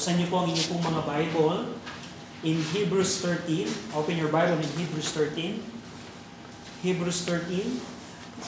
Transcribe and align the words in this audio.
Buksan 0.00 0.16
niyo 0.16 0.32
po 0.32 0.40
ang 0.40 0.48
inyong 0.48 0.68
pong 0.72 0.84
mga 0.96 1.02
Bible 1.04 1.76
in 2.40 2.56
Hebrews 2.72 3.20
13. 3.20 3.68
Open 3.92 4.16
your 4.16 4.32
Bible 4.32 4.56
in 4.56 4.72
Hebrews 4.80 5.12
13. 5.12 5.60
Hebrews 6.80 7.28
13. 7.28 7.76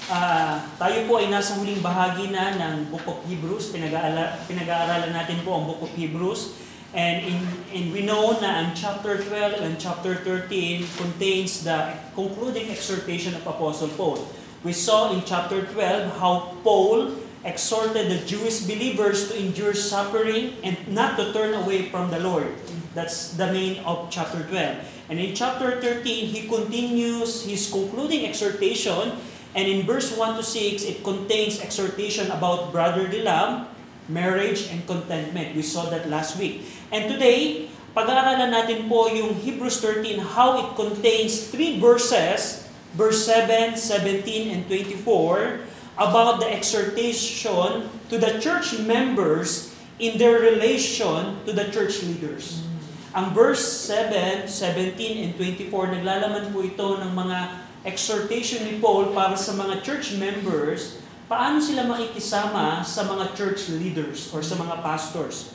Ah, 0.09 0.65
tayo 0.81 1.05
po 1.05 1.21
ay 1.21 1.29
nasa 1.29 1.61
huling 1.61 1.85
bahagi 1.85 2.33
na 2.33 2.57
ng 2.57 2.89
Book 2.89 3.05
of 3.05 3.21
Hebrews. 3.29 3.69
Pinag-aala- 3.69 4.49
Pinag-aaralan 4.49 5.13
natin 5.13 5.45
po 5.45 5.61
ang 5.61 5.69
Book 5.69 5.85
of 5.85 5.93
Hebrews. 5.93 6.57
And, 6.97 7.21
in, 7.21 7.45
and 7.69 7.93
we 7.93 8.01
know 8.01 8.33
na 8.41 8.65
ang 8.65 8.69
chapter 8.73 9.21
12 9.21 9.61
and 9.61 9.77
chapter 9.77 10.25
13 10.25 10.49
contains 10.97 11.69
the 11.69 12.01
concluding 12.17 12.73
exhortation 12.73 13.37
of 13.37 13.45
Apostle 13.45 13.93
Paul. 13.93 14.25
We 14.65 14.73
saw 14.73 15.13
in 15.13 15.21
chapter 15.29 15.69
12 15.69 16.17
how 16.17 16.57
Paul 16.65 17.13
exhorted 17.45 18.07
the 18.07 18.23
Jewish 18.23 18.63
believers 18.65 19.29
to 19.31 19.39
endure 19.39 19.75
suffering 19.75 20.55
and 20.63 20.79
not 20.87 21.19
to 21.19 21.33
turn 21.35 21.55
away 21.55 21.91
from 21.91 22.11
the 22.11 22.23
Lord. 22.23 22.47
That's 22.95 23.35
the 23.35 23.51
main 23.51 23.83
of 23.83 24.11
chapter 24.11 24.43
12. 24.47 25.11
And 25.11 25.19
in 25.19 25.35
chapter 25.35 25.81
13, 25.81 26.05
he 26.31 26.47
continues 26.47 27.45
his 27.45 27.69
concluding 27.71 28.27
exhortation. 28.27 29.19
And 29.55 29.69
in 29.69 29.85
verse 29.85 30.15
1 30.17 30.37
to 30.37 30.45
6, 30.45 30.85
it 30.85 31.05
contains 31.05 31.61
exhortation 31.61 32.31
about 32.31 32.73
brotherly 32.73 33.21
love, 33.21 33.69
marriage, 34.09 34.71
and 34.71 34.87
contentment. 34.87 35.57
We 35.57 35.63
saw 35.63 35.91
that 35.91 36.09
last 36.09 36.39
week. 36.39 36.65
And 36.89 37.11
today, 37.11 37.69
pag-aaralan 37.93 38.49
natin 38.49 38.89
po 38.89 39.13
yung 39.13 39.37
Hebrews 39.37 39.85
13, 39.85 40.17
how 40.33 40.57
it 40.65 40.69
contains 40.81 41.53
three 41.53 41.77
verses, 41.77 42.65
verse 42.97 43.29
7, 43.29 43.77
17, 43.77 44.49
and 44.49 44.63
24, 44.65 45.72
about 45.97 46.41
the 46.41 46.49
exhortation 46.49 47.89
to 48.09 48.17
the 48.17 48.41
church 48.41 48.77
members 48.81 49.73
in 50.01 50.17
their 50.17 50.41
relation 50.41 51.39
to 51.45 51.53
the 51.53 51.69
church 51.69 52.01
leaders. 52.03 52.65
Ang 53.13 53.37
verse 53.37 53.61
7, 53.61 54.49
17, 54.49 54.97
and 55.21 55.33
24, 55.37 56.01
naglalaman 56.01 56.49
po 56.49 56.65
ito 56.65 56.97
ng 56.97 57.13
mga 57.13 57.39
exhortation 57.85 58.65
ni 58.65 58.81
Paul 58.81 59.13
para 59.13 59.37
sa 59.37 59.53
mga 59.53 59.85
church 59.85 60.17
members, 60.17 60.97
paano 61.29 61.61
sila 61.61 61.85
makikisama 61.85 62.81
sa 62.81 63.05
mga 63.05 63.37
church 63.37 63.69
leaders 63.77 64.33
or 64.33 64.41
sa 64.41 64.57
mga 64.57 64.81
pastors. 64.81 65.53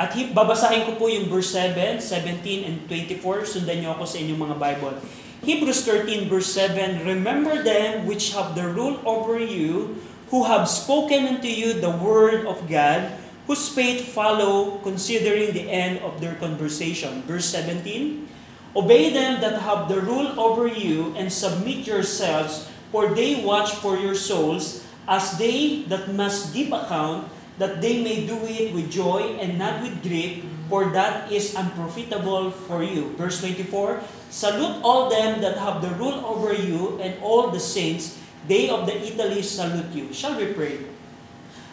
At 0.00 0.16
hi- 0.16 0.32
babasahin 0.32 0.88
ko 0.88 0.96
po 0.96 1.12
yung 1.12 1.28
verse 1.28 1.52
7, 1.52 2.00
17, 2.00 2.64
and 2.64 2.76
24. 2.88 3.44
Sundan 3.44 3.84
niyo 3.84 3.92
ako 3.92 4.08
sa 4.08 4.16
inyong 4.16 4.40
mga 4.40 4.56
Bible. 4.56 4.96
Hebrews 5.40 5.88
13 5.88 6.28
verse 6.28 6.52
7, 6.52 7.08
Remember 7.08 7.64
them 7.64 8.04
which 8.04 8.36
have 8.36 8.52
the 8.52 8.68
rule 8.68 9.00
over 9.08 9.40
you, 9.40 9.96
who 10.28 10.44
have 10.44 10.68
spoken 10.68 11.26
unto 11.26 11.48
you 11.48 11.80
the 11.80 11.96
word 11.96 12.44
of 12.44 12.68
God, 12.68 13.16
whose 13.48 13.72
faith 13.72 14.12
follow, 14.12 14.78
considering 14.84 15.56
the 15.56 15.64
end 15.64 16.04
of 16.04 16.20
their 16.20 16.36
conversation. 16.36 17.24
Verse 17.24 17.48
17, 17.48 18.28
Obey 18.76 19.10
them 19.16 19.40
that 19.40 19.64
have 19.64 19.88
the 19.88 20.04
rule 20.04 20.28
over 20.38 20.68
you, 20.68 21.16
and 21.16 21.32
submit 21.32 21.88
yourselves, 21.88 22.68
for 22.92 23.08
they 23.16 23.40
watch 23.40 23.72
for 23.80 23.96
your 23.96 24.14
souls, 24.14 24.84
as 25.08 25.40
they 25.40 25.88
that 25.88 26.12
must 26.12 26.52
give 26.52 26.70
account, 26.70 27.26
that 27.56 27.80
they 27.80 28.04
may 28.04 28.28
do 28.28 28.36
it 28.44 28.76
with 28.76 28.92
joy 28.92 29.40
and 29.40 29.58
not 29.58 29.80
with 29.80 30.04
grief, 30.04 30.44
for 30.68 30.92
that 30.92 31.32
is 31.32 31.56
unprofitable 31.56 32.52
for 32.68 32.84
you. 32.84 33.10
Verse 33.16 33.40
24, 33.40 34.00
Salute 34.30 34.78
all 34.86 35.10
them 35.10 35.42
that 35.42 35.58
have 35.58 35.82
the 35.82 35.90
rule 35.98 36.22
over 36.22 36.54
you, 36.54 37.02
and 37.02 37.18
all 37.18 37.50
the 37.50 37.58
saints, 37.58 38.14
they 38.46 38.70
of 38.70 38.86
the 38.86 38.94
Italy 38.94 39.42
salute 39.42 39.90
you. 39.90 40.06
Shall 40.14 40.38
we 40.38 40.54
pray? 40.54 40.86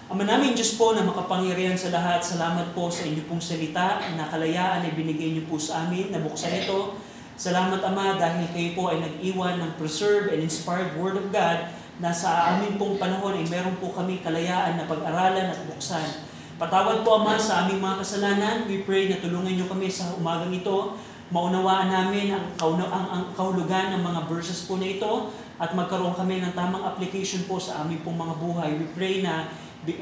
Ama 0.09 0.25
namin 0.25 0.58
Diyos 0.58 0.73
po 0.73 0.97
na 0.97 1.05
makapangyarihan 1.05 1.77
sa 1.77 1.94
lahat, 1.94 2.25
salamat 2.25 2.73
po 2.73 2.89
sa 2.89 3.05
inyo 3.05 3.30
pong 3.30 3.44
salita 3.44 4.02
na 4.17 4.25
kalayaan 4.25 4.89
ay 4.89 4.98
binigay 4.98 5.37
niyo 5.37 5.45
po 5.45 5.61
sa 5.61 5.86
amin, 5.86 6.09
nabuksan 6.09 6.65
ito. 6.65 6.98
Salamat 7.37 7.77
Ama 7.86 8.17
dahil 8.17 8.49
kayo 8.49 8.73
po 8.73 8.89
ay 8.89 9.05
nag-iwan 9.05 9.61
ng 9.61 9.71
preserved 9.77 10.33
and 10.33 10.42
inspired 10.42 10.98
Word 10.98 11.21
of 11.21 11.30
God 11.30 11.70
na 12.02 12.09
sa 12.09 12.58
amin 12.58 12.82
pong 12.82 12.98
panahon 12.98 13.37
ay 13.37 13.45
meron 13.45 13.77
po 13.77 13.93
kami 13.93 14.26
kalayaan 14.26 14.82
na 14.82 14.89
pag-aralan 14.89 15.53
at 15.53 15.61
buksan. 15.70 16.26
Patawad 16.58 17.05
po 17.05 17.21
Ama 17.21 17.37
sa 17.37 17.70
aming 17.70 17.86
mga 17.86 18.02
kasalanan. 18.02 18.65
We 18.65 18.82
pray 18.82 19.14
na 19.14 19.21
tulungan 19.21 19.53
niyo 19.53 19.70
kami 19.70 19.93
sa 19.93 20.17
umagang 20.17 20.49
ito. 20.49 20.98
Maunawaan 21.27 21.92
namin 21.92 22.32
ang, 22.32 22.55
kauna- 22.55 22.88
ang, 22.88 23.08
ang 23.11 23.23
kahulugan 23.36 23.92
ng 23.95 24.02
mga 24.04 24.21
verses 24.32 24.64
po 24.64 24.80
na 24.80 24.88
ito 24.88 25.33
at 25.60 25.76
magkaroon 25.76 26.15
kami 26.15 26.39
ng 26.39 26.55
tamang 26.55 26.88
application 26.88 27.43
po 27.49 27.60
sa 27.60 27.83
aming 27.83 27.99
pong 28.05 28.15
mga 28.15 28.36
buhay. 28.39 28.70
We 28.80 28.88
pray 28.95 29.20
na 29.20 29.52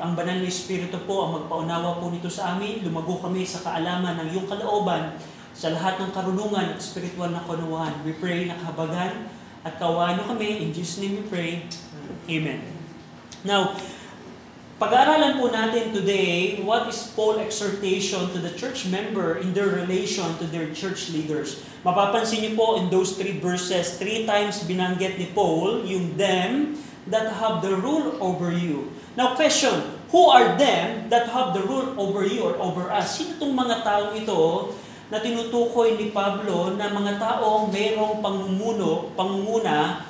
ang 0.01 0.13
banal 0.13 0.41
na 0.41 0.49
Espiritu 0.49 1.01
po 1.09 1.25
ang 1.25 1.31
magpaunawa 1.41 1.97
po 1.97 2.13
nito 2.13 2.29
sa 2.29 2.53
amin. 2.53 2.85
Lumago 2.85 3.17
kami 3.21 3.41
sa 3.41 3.65
kaalaman 3.65 4.21
ng 4.21 4.27
iyong 4.37 4.47
kalooban 4.49 5.17
sa 5.55 5.71
lahat 5.71 5.97
ng 6.03 6.11
karunungan 6.11 6.75
at 6.75 6.79
spiritual 6.83 7.31
na 7.31 7.41
kanuwahan. 7.47 7.95
We 8.03 8.19
pray 8.19 8.45
na 8.45 8.59
kahabagan 8.59 9.31
at 9.63 9.79
kawaan 9.79 10.19
kami. 10.21 10.67
In 10.67 10.69
Jesus' 10.75 11.01
name 11.01 11.23
we 11.23 11.25
pray. 11.25 11.51
Amen. 12.27 12.59
Now, 13.45 13.77
pag-aaralan 14.75 15.39
po 15.39 15.47
natin 15.47 15.95
today, 15.95 16.59
what 16.59 16.83
is 16.91 16.99
Paul 17.15 17.39
exhortation 17.39 18.27
to 18.35 18.39
the 18.43 18.51
church 18.59 18.83
member 18.91 19.39
in 19.39 19.55
their 19.55 19.71
relation 19.71 20.27
to 20.43 20.45
their 20.51 20.67
church 20.75 21.15
leaders? 21.15 21.63
Mapapansin 21.87 22.43
niyo 22.43 22.59
po 22.59 22.67
in 22.75 22.91
those 22.91 23.15
three 23.15 23.39
verses, 23.39 23.95
three 23.95 24.27
times 24.27 24.67
binanggit 24.67 25.15
ni 25.15 25.31
Paul 25.31 25.87
yung 25.87 26.19
them 26.19 26.75
that 27.07 27.31
have 27.39 27.63
the 27.63 27.71
rule 27.79 28.19
over 28.19 28.51
you. 28.51 28.91
Now 29.15 29.37
question, 29.39 29.95
who 30.11 30.27
are 30.27 30.59
them 30.59 31.07
that 31.07 31.31
have 31.31 31.55
the 31.55 31.63
rule 31.63 31.95
over 31.95 32.27
you 32.27 32.43
or 32.43 32.59
over 32.59 32.91
us? 32.91 33.15
Sino 33.15 33.39
itong 33.39 33.55
mga 33.55 33.85
taong 33.85 34.11
ito 34.19 34.75
na 35.07 35.23
tinutukoy 35.23 35.95
ni 35.95 36.11
Pablo 36.11 36.75
na 36.75 36.91
mga 36.91 37.15
taong 37.21 37.71
mayroong 37.71 38.19
pangumuno, 38.19 39.15
pangunguna 39.15 40.03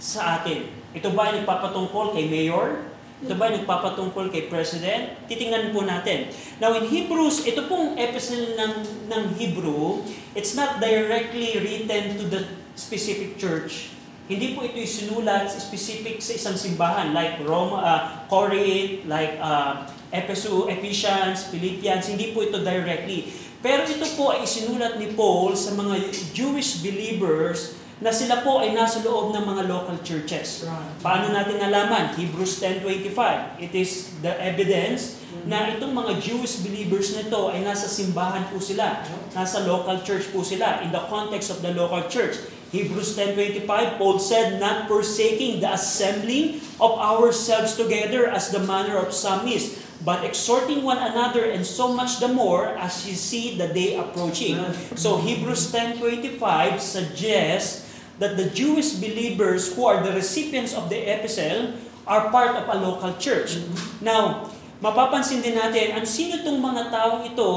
sa 0.00 0.40
atin? 0.40 0.70
Ito 0.96 1.12
ba 1.12 1.28
ay 1.28 1.44
nagpapatungkol 1.44 2.16
kay 2.16 2.30
mayor? 2.30 2.91
Ito 3.22 3.38
ba 3.38 3.54
nagpapatungkol 3.54 4.34
kay 4.34 4.50
president? 4.50 5.14
Titingnan 5.30 5.70
po 5.70 5.86
natin. 5.86 6.34
Now 6.58 6.74
in 6.74 6.90
Hebrews, 6.90 7.46
ito 7.46 7.70
pong 7.70 7.94
epistle 7.94 8.58
ng, 8.58 8.72
ng 9.06 9.22
Hebrew, 9.38 10.02
it's 10.34 10.58
not 10.58 10.82
directly 10.82 11.54
written 11.62 12.18
to 12.18 12.24
the 12.26 12.40
specific 12.74 13.38
church. 13.38 13.94
Hindi 14.26 14.58
po 14.58 14.66
ito 14.66 14.82
sinulat 14.82 15.54
specific 15.54 16.18
sa 16.18 16.34
isang 16.34 16.56
simbahan 16.58 17.14
like 17.14 17.38
Rome, 17.46 17.78
uh, 17.78 18.26
Corinth, 18.26 19.06
like 19.06 19.38
uh, 19.38 19.86
Ephesus, 20.10 20.66
Ephesians, 20.66 21.46
Philippians. 21.46 22.10
Hindi 22.10 22.34
po 22.34 22.42
ito 22.42 22.58
directly. 22.58 23.30
Pero 23.62 23.86
ito 23.86 24.06
po 24.18 24.34
ay 24.34 24.42
sinulat 24.42 24.98
ni 24.98 25.14
Paul 25.14 25.54
sa 25.54 25.78
mga 25.78 26.10
Jewish 26.34 26.82
believers 26.82 27.78
na 28.02 28.10
sila 28.10 28.42
po 28.42 28.58
ay 28.58 28.74
nasa 28.74 28.98
loob 29.06 29.30
ng 29.30 29.46
mga 29.46 29.62
local 29.70 29.94
churches. 30.02 30.66
Paano 30.98 31.30
natin 31.30 31.62
nalaman? 31.62 32.10
Hebrews 32.18 32.58
10.25. 32.58 33.62
It 33.62 33.72
is 33.78 34.10
the 34.18 34.34
evidence 34.42 35.22
na 35.46 35.70
itong 35.70 35.94
mga 35.94 36.18
Jewish 36.18 36.66
believers 36.66 37.14
na 37.14 37.22
ito 37.22 37.54
ay 37.54 37.62
nasa 37.62 37.86
simbahan 37.86 38.50
po 38.50 38.58
sila. 38.58 39.06
Nasa 39.38 39.62
local 39.62 40.02
church 40.02 40.34
po 40.34 40.42
sila 40.42 40.82
in 40.82 40.90
the 40.90 41.02
context 41.06 41.54
of 41.54 41.62
the 41.62 41.70
local 41.70 42.02
church. 42.10 42.42
Hebrews 42.74 43.14
10.25, 43.14 43.68
Paul 44.00 44.18
said, 44.18 44.58
Not 44.58 44.90
forsaking 44.90 45.62
the 45.62 45.76
assembling 45.76 46.58
of 46.82 46.98
ourselves 46.98 47.78
together 47.78 48.26
as 48.26 48.50
the 48.50 48.64
manner 48.64 48.98
of 48.98 49.14
some 49.14 49.46
is, 49.46 49.78
but 50.02 50.24
exhorting 50.24 50.82
one 50.82 50.98
another 50.98 51.46
and 51.52 51.62
so 51.62 51.92
much 51.92 52.18
the 52.18 52.32
more 52.32 52.74
as 52.80 53.06
you 53.06 53.14
see 53.14 53.54
the 53.60 53.70
day 53.70 53.94
approaching. 53.94 54.58
So 54.96 55.20
Hebrews 55.20 55.70
10.25 55.70 56.40
suggests 56.80 57.91
that 58.22 58.38
the 58.38 58.46
Jewish 58.54 59.02
believers 59.02 59.74
who 59.74 59.82
are 59.82 59.98
the 59.98 60.14
recipients 60.14 60.70
of 60.70 60.86
the 60.86 61.02
epistle 61.10 61.74
are 62.06 62.30
part 62.30 62.54
of 62.54 62.70
a 62.70 62.78
local 62.78 63.18
church. 63.18 63.58
Now, 63.98 64.46
mapapansin 64.78 65.42
din 65.42 65.58
natin, 65.58 65.98
ang 65.98 66.06
sino 66.06 66.38
itong 66.38 66.62
mga 66.62 66.94
taong 66.94 67.26
ito 67.26 67.50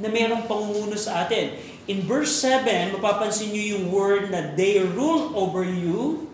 na 0.00 0.08
mayroong 0.08 0.48
pangumuno 0.48 0.96
sa 0.96 1.28
atin? 1.28 1.52
In 1.84 2.08
verse 2.08 2.32
7, 2.32 2.96
mapapansin 2.96 3.52
nyo 3.52 3.64
yung 3.76 3.84
word 3.92 4.32
na 4.32 4.56
they 4.56 4.80
rule 4.80 5.36
over 5.36 5.60
you. 5.60 6.28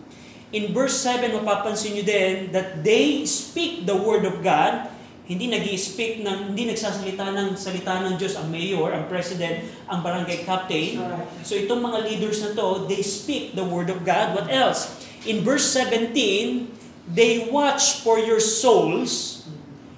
In 0.55 0.71
verse 0.71 0.95
7, 1.03 1.35
mapapansin 1.35 1.99
nyo 1.99 2.05
din 2.07 2.55
that 2.55 2.87
they 2.87 3.27
speak 3.27 3.83
the 3.83 3.99
word 3.99 4.23
of 4.23 4.47
God. 4.47 4.95
Hindi 5.27 5.51
nag 5.51 5.67
speak 5.75 6.23
ng, 6.23 6.55
hindi 6.55 6.71
nagsasalita 6.71 7.35
ng 7.35 7.59
salita 7.59 7.99
ng 7.99 8.15
Diyos 8.15 8.39
ang 8.39 8.47
mayor, 8.47 8.95
ang 8.95 9.11
president, 9.11 9.67
ang 9.91 9.99
barangay 9.99 10.47
captain. 10.47 11.03
So 11.43 11.59
itong 11.59 11.83
mga 11.83 12.07
leaders 12.07 12.47
na 12.47 12.55
to, 12.55 12.87
they 12.87 13.03
speak 13.03 13.59
the 13.59 13.67
word 13.67 13.91
of 13.91 14.07
God. 14.07 14.39
What 14.39 14.47
else? 14.47 15.03
In 15.27 15.43
verse 15.43 15.67
17, 15.75 16.71
they 17.11 17.51
watch 17.51 18.07
for 18.07 18.23
your 18.23 18.39
souls. 18.39 19.43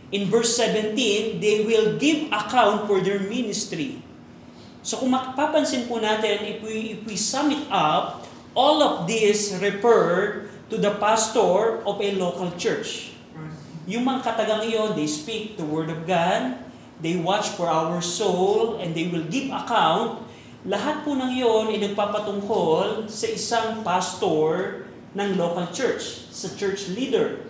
In 0.09 0.33
verse 0.33 0.57
17, 0.57 0.97
they 1.45 1.61
will 1.69 2.01
give 2.01 2.33
account 2.33 2.89
for 2.89 3.05
their 3.05 3.21
ministry. 3.21 4.01
So 4.81 4.97
kung 5.05 5.13
mapapansin 5.13 5.85
po 5.85 6.01
natin, 6.01 6.57
if 6.57 6.65
we, 6.65 6.97
if 6.97 7.01
we 7.05 7.21
sum 7.21 7.53
it 7.53 7.69
up, 7.69 8.25
all 8.57 8.81
of 8.81 9.05
this 9.05 9.53
referred 9.61 10.49
to 10.73 10.81
the 10.81 10.97
pastor 10.97 11.85
of 11.85 12.01
a 12.01 12.17
local 12.17 12.49
church. 12.57 13.13
Yung 13.89 14.05
mga 14.05 14.21
katagang 14.21 14.69
iyon, 14.69 14.93
they 14.93 15.09
speak 15.09 15.57
the 15.57 15.65
word 15.65 15.89
of 15.89 16.05
God, 16.05 16.61
they 17.01 17.17
watch 17.17 17.57
for 17.57 17.73
our 17.73 18.05
soul, 18.05 18.77
and 18.77 18.93
they 18.93 19.09
will 19.09 19.25
give 19.33 19.49
account. 19.49 20.29
Lahat 20.69 21.09
po 21.09 21.17
ng 21.17 21.33
iyon 21.33 21.73
ay 21.73 21.81
nagpapatungkol 21.81 23.09
sa 23.09 23.27
isang 23.33 23.81
pastor 23.81 24.85
ng 25.17 25.41
local 25.41 25.65
church, 25.73 26.29
sa 26.29 26.53
church 26.53 26.93
leader. 26.93 27.41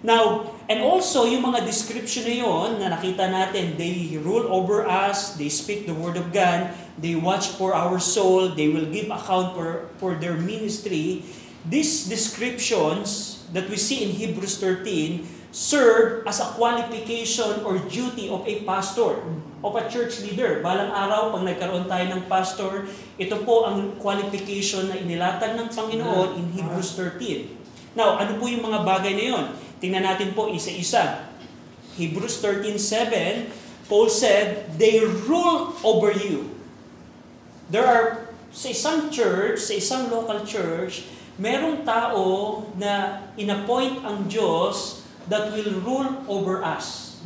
Now, 0.00 0.56
and 0.72 0.80
also 0.80 1.28
yung 1.28 1.44
mga 1.44 1.68
description 1.68 2.24
na 2.32 2.36
yon 2.40 2.68
na 2.80 2.88
nakita 2.96 3.28
natin, 3.28 3.76
they 3.76 4.16
rule 4.24 4.48
over 4.48 4.88
us, 4.88 5.36
they 5.36 5.52
speak 5.52 5.84
the 5.84 5.92
word 5.92 6.16
of 6.16 6.32
God, 6.32 6.72
they 6.96 7.12
watch 7.12 7.60
for 7.60 7.76
our 7.76 8.00
soul, 8.00 8.56
they 8.56 8.72
will 8.72 8.88
give 8.88 9.12
account 9.12 9.52
for, 9.52 9.92
for 10.00 10.16
their 10.16 10.36
ministry. 10.36 11.28
These 11.68 12.08
descriptions 12.08 13.40
that 13.52 13.68
we 13.68 13.76
see 13.76 14.04
in 14.04 14.16
Hebrews 14.16 14.56
13 14.60 15.43
serve 15.54 16.26
as 16.26 16.42
a 16.42 16.50
qualification 16.58 17.62
or 17.62 17.78
duty 17.86 18.26
of 18.26 18.42
a 18.42 18.66
pastor, 18.66 19.22
of 19.62 19.72
a 19.78 19.86
church 19.86 20.18
leader. 20.26 20.58
Balang 20.58 20.90
araw, 20.90 21.30
pag 21.30 21.46
nagkaroon 21.46 21.86
tayo 21.86 22.10
ng 22.10 22.26
pastor, 22.26 22.90
ito 23.22 23.38
po 23.46 23.62
ang 23.62 23.94
qualification 24.02 24.90
na 24.90 24.98
inilatag 24.98 25.54
ng 25.54 25.70
Panginoon 25.70 26.42
in 26.42 26.44
Hebrews 26.58 26.98
13. 26.98 27.94
Now, 27.94 28.18
ano 28.18 28.34
po 28.42 28.50
yung 28.50 28.66
mga 28.66 28.82
bagay 28.82 29.14
na 29.14 29.24
yon? 29.30 29.44
Tingnan 29.78 30.02
natin 30.02 30.34
po 30.34 30.50
isa-isa. 30.50 31.30
Hebrews 31.94 32.42
13.7, 32.42 33.86
Paul 33.86 34.10
said, 34.10 34.74
They 34.74 35.06
rule 35.06 35.78
over 35.86 36.10
you. 36.10 36.50
There 37.70 37.86
are, 37.86 38.34
sa 38.50 38.74
isang 38.74 39.06
church, 39.14 39.62
sa 39.62 39.78
isang 39.78 40.10
local 40.10 40.42
church, 40.42 41.06
merong 41.38 41.86
tao 41.86 42.66
na 42.74 43.22
inappoint 43.38 44.02
ang 44.02 44.26
Diyos 44.26 45.03
that 45.28 45.52
will 45.52 45.80
rule 45.80 46.10
over 46.28 46.60
us. 46.60 47.18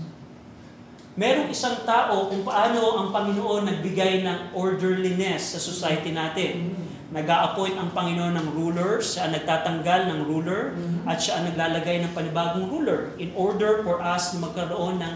Merong 1.18 1.50
isang 1.50 1.82
tao 1.82 2.30
kung 2.30 2.46
paano 2.46 2.94
ang 2.94 3.08
Panginoon 3.10 3.66
nagbigay 3.66 4.22
ng 4.22 4.54
orderliness 4.54 5.54
sa 5.54 5.58
society 5.58 6.14
natin. 6.14 6.78
Nag-a-appoint 7.10 7.74
ang 7.74 7.90
Panginoon 7.90 8.38
ng 8.38 8.48
ruler, 8.54 9.02
siya 9.02 9.26
ang 9.26 9.34
nagtatanggal 9.34 10.14
ng 10.14 10.20
ruler, 10.30 10.78
at 11.08 11.18
siya 11.18 11.42
ang 11.42 11.50
naglalagay 11.50 12.04
ng 12.04 12.12
panibagong 12.14 12.70
ruler 12.70 13.16
in 13.18 13.34
order 13.34 13.82
for 13.82 13.98
us 13.98 14.36
na 14.36 14.46
magkaroon 14.46 15.02
ng 15.02 15.14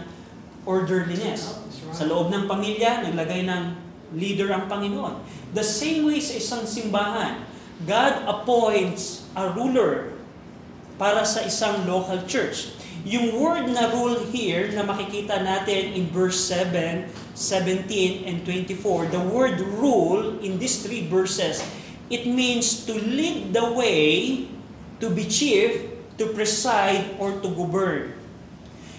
orderliness. 0.67 1.55
Sa 1.95 2.03
loob 2.03 2.33
ng 2.35 2.51
pamilya, 2.51 3.05
naglagay 3.07 3.47
ng 3.47 3.63
leader 4.11 4.51
ang 4.51 4.67
Panginoon. 4.67 5.23
The 5.55 5.63
same 5.63 6.03
way 6.03 6.19
sa 6.19 6.35
isang 6.35 6.63
simbahan, 6.67 7.45
God 7.87 8.27
appoints 8.29 9.29
a 9.37 9.53
ruler 9.53 10.12
para 11.03 11.27
sa 11.27 11.43
isang 11.43 11.83
local 11.83 12.23
church. 12.31 12.71
Yung 13.03 13.35
word 13.35 13.67
na 13.75 13.91
rule 13.91 14.23
here 14.31 14.71
na 14.71 14.87
makikita 14.87 15.43
natin 15.43 15.99
in 15.99 16.07
verse 16.15 16.39
7, 16.47 17.11
17, 17.35 18.23
and 18.23 18.47
24, 18.47 19.11
the 19.11 19.19
word 19.19 19.59
rule 19.75 20.39
in 20.39 20.55
these 20.55 20.79
three 20.79 21.03
verses, 21.11 21.59
it 22.07 22.23
means 22.23 22.87
to 22.87 22.95
lead 22.95 23.51
the 23.51 23.67
way, 23.75 24.47
to 25.03 25.11
be 25.11 25.27
chief, 25.27 25.91
to 26.15 26.31
preside, 26.31 27.19
or 27.19 27.35
to 27.43 27.51
govern. 27.51 28.15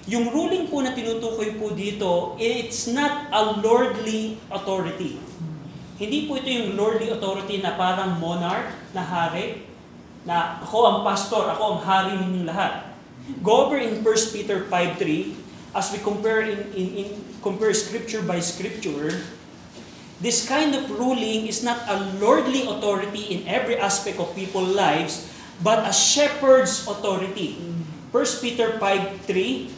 Yung 0.04 0.28
ruling 0.28 0.68
po 0.68 0.84
na 0.84 0.92
tinutukoy 0.92 1.56
po 1.56 1.72
dito, 1.72 2.36
it's 2.36 2.84
not 2.84 3.32
a 3.32 3.56
lordly 3.64 4.36
authority. 4.52 5.16
Hindi 5.96 6.28
po 6.28 6.36
ito 6.36 6.52
yung 6.52 6.76
lordly 6.76 7.08
authority 7.08 7.64
na 7.64 7.72
parang 7.80 8.20
monarch, 8.20 8.68
na 8.92 9.00
hari, 9.00 9.64
na 10.24 10.60
ako 10.64 10.78
ang 10.88 10.98
pastor, 11.04 11.44
ako 11.52 11.78
ang 11.78 11.80
hari 11.84 12.12
ninyong 12.16 12.48
lahat. 12.48 12.96
Go 13.44 13.68
over 13.68 13.76
in 13.76 14.00
1 14.00 14.34
Peter 14.36 14.64
5.3, 14.68 15.76
as 15.76 15.92
we 15.92 16.00
compare 16.00 16.44
in, 16.44 16.60
in, 16.72 16.88
in 17.04 17.08
compare 17.44 17.72
scripture 17.76 18.24
by 18.24 18.40
scripture, 18.40 19.20
this 20.24 20.48
kind 20.48 20.72
of 20.72 20.88
ruling 20.88 21.44
is 21.44 21.60
not 21.60 21.84
a 21.84 22.00
lordly 22.16 22.64
authority 22.64 23.36
in 23.36 23.44
every 23.44 23.76
aspect 23.76 24.16
of 24.16 24.32
people's 24.32 24.72
lives, 24.72 25.28
but 25.60 25.84
a 25.84 25.92
shepherd's 25.92 26.86
authority. 26.88 27.60
1 28.14 28.40
Peter 28.40 28.78
5.3, 28.78 29.68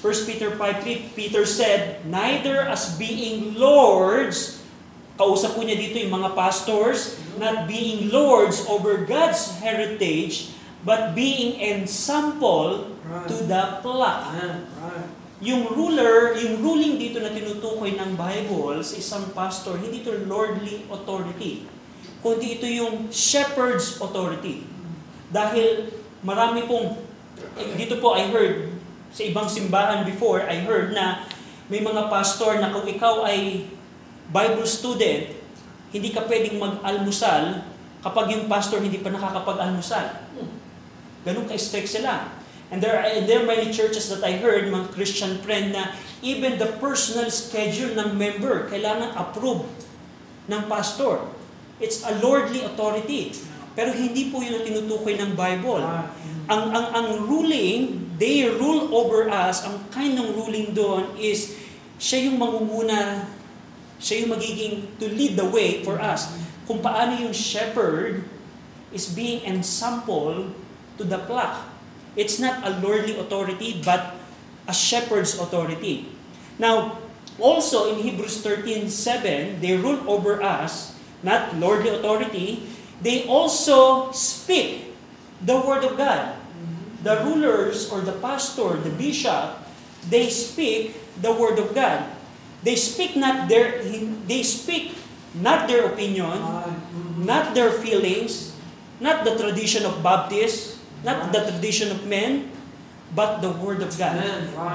1 0.00 0.26
Peter 0.26 0.50
5.3, 0.54 1.14
Peter 1.14 1.44
said, 1.44 2.06
Neither 2.06 2.62
as 2.62 2.96
being 2.96 3.54
lords, 3.58 4.61
kausap 5.22 5.54
po 5.54 5.62
niya 5.62 5.78
dito 5.78 6.02
yung 6.02 6.18
mga 6.18 6.34
pastors, 6.34 7.22
not 7.38 7.70
being 7.70 8.10
lords 8.10 8.66
over 8.66 9.06
God's 9.06 9.54
heritage, 9.62 10.50
but 10.82 11.14
being 11.14 11.62
ensample 11.62 12.90
to 13.30 13.36
the 13.46 13.78
flock. 13.86 14.34
Right. 14.34 15.06
Yung 15.42 15.70
ruler, 15.74 16.38
yung 16.38 16.58
ruling 16.62 16.98
dito 16.98 17.22
na 17.22 17.30
tinutukoy 17.30 17.94
ng 17.98 18.18
Bible 18.18 18.82
sa 18.82 18.94
isang 18.98 19.30
pastor, 19.34 19.78
hindi 19.78 20.02
ito 20.02 20.10
lordly 20.26 20.86
authority, 20.90 21.66
kundi 22.22 22.58
ito 22.58 22.66
yung 22.66 23.10
shepherd's 23.10 23.98
authority. 23.98 24.66
Dahil 25.30 25.90
marami 26.22 26.66
pong, 26.66 26.98
dito 27.74 27.98
po 27.98 28.14
I 28.14 28.30
heard, 28.30 28.70
sa 29.10 29.22
ibang 29.26 29.50
simbahan 29.50 30.06
before, 30.06 30.46
I 30.46 30.62
heard 30.62 30.94
na 30.94 31.26
may 31.66 31.82
mga 31.82 32.06
pastor 32.06 32.62
na 32.62 32.70
kung 32.70 32.86
ikaw 32.86 33.26
ay 33.26 33.66
Bible 34.30 34.68
student, 34.68 35.32
hindi 35.90 36.08
ka 36.14 36.24
pwedeng 36.30 36.62
mag-almusal 36.62 37.66
kapag 38.02 38.34
yung 38.34 38.44
pastor 38.46 38.82
hindi 38.82 39.02
pa 39.02 39.10
nakakapag-almusal. 39.10 40.30
Ganun 41.22 41.46
ka-strict 41.46 41.90
sila. 41.90 42.42
And 42.72 42.80
there 42.80 42.96
are, 42.96 43.04
there 43.28 43.44
are 43.44 43.48
many 43.48 43.68
churches 43.68 44.08
that 44.08 44.24
I 44.24 44.40
heard, 44.40 44.72
mga 44.72 44.96
Christian 44.96 45.38
friend, 45.44 45.76
na 45.76 45.92
even 46.24 46.56
the 46.56 46.72
personal 46.80 47.28
schedule 47.28 47.92
ng 47.92 48.16
member 48.16 48.64
kailangan 48.72 49.12
approve 49.12 49.68
ng 50.48 50.62
pastor. 50.72 51.20
It's 51.76 52.00
a 52.02 52.16
lordly 52.24 52.64
authority. 52.64 53.36
Pero 53.76 53.92
hindi 53.92 54.32
po 54.32 54.40
yun 54.40 54.56
ang 54.56 54.64
tinutukoy 54.64 55.20
ng 55.20 55.36
Bible. 55.36 55.84
Ang, 56.48 56.62
ang, 56.72 56.86
ang 56.96 57.08
ruling, 57.28 58.08
they 58.16 58.48
rule 58.48 58.88
over 58.92 59.28
us, 59.28 59.64
ang 59.68 59.80
kind 59.92 60.16
ng 60.16 60.36
ruling 60.36 60.72
doon 60.72 61.12
is, 61.20 61.56
siya 62.00 62.28
yung 62.28 62.40
mangunguna, 62.40 63.28
siya 64.02 64.26
yung 64.26 64.34
magiging 64.34 64.74
to 64.98 65.06
lead 65.06 65.38
the 65.38 65.46
way 65.46 65.86
for 65.86 66.02
us. 66.02 66.34
Kung 66.66 66.82
paano 66.82 67.14
yung 67.14 67.30
shepherd 67.30 68.26
is 68.90 69.06
being 69.08 69.46
ensample 69.46 70.50
to 70.98 71.02
the 71.06 71.22
flock. 71.30 71.70
It's 72.18 72.36
not 72.42 72.60
a 72.66 72.76
lordly 72.82 73.16
authority, 73.16 73.80
but 73.80 74.18
a 74.68 74.74
shepherd's 74.74 75.38
authority. 75.38 76.12
Now, 76.60 77.00
also 77.40 77.88
in 77.94 78.04
Hebrews 78.04 78.44
13:7, 78.44 79.64
they 79.64 79.78
rule 79.78 80.04
over 80.04 80.42
us, 80.44 80.98
not 81.24 81.56
lordly 81.56 81.88
authority. 81.88 82.68
They 83.00 83.24
also 83.24 84.12
speak 84.12 84.92
the 85.40 85.58
word 85.58 85.82
of 85.82 85.96
God. 85.96 86.36
The 87.02 87.18
rulers 87.26 87.90
or 87.90 88.04
the 88.04 88.14
pastor, 88.22 88.78
the 88.78 88.92
bishop, 88.94 89.58
they 90.06 90.30
speak 90.30 90.94
the 91.18 91.34
word 91.34 91.58
of 91.58 91.74
God. 91.74 92.06
They 92.62 92.78
speak 92.78 93.18
not 93.18 93.50
their 93.50 93.82
they 94.30 94.42
speak 94.46 94.94
not 95.34 95.66
their 95.66 95.90
opinion, 95.90 96.38
not 97.18 97.54
their 97.54 97.72
feelings, 97.72 98.54
not 99.00 99.24
the 99.24 99.34
tradition 99.34 99.82
of 99.82 100.02
Baptists, 100.02 100.78
not 101.02 101.32
the 101.32 101.42
tradition 101.50 101.90
of 101.90 102.06
men, 102.06 102.54
but 103.14 103.40
the 103.42 103.50
Word 103.50 103.82
of 103.82 103.96
God. 103.98 104.20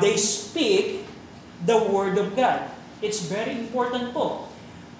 They 0.01 0.17
speak 0.17 1.07
the 1.65 1.77
Word 1.77 2.17
of 2.17 2.35
God. 2.35 2.67
It's 3.01 3.23
very 3.29 3.55
important 3.55 4.11
po. 4.11 4.49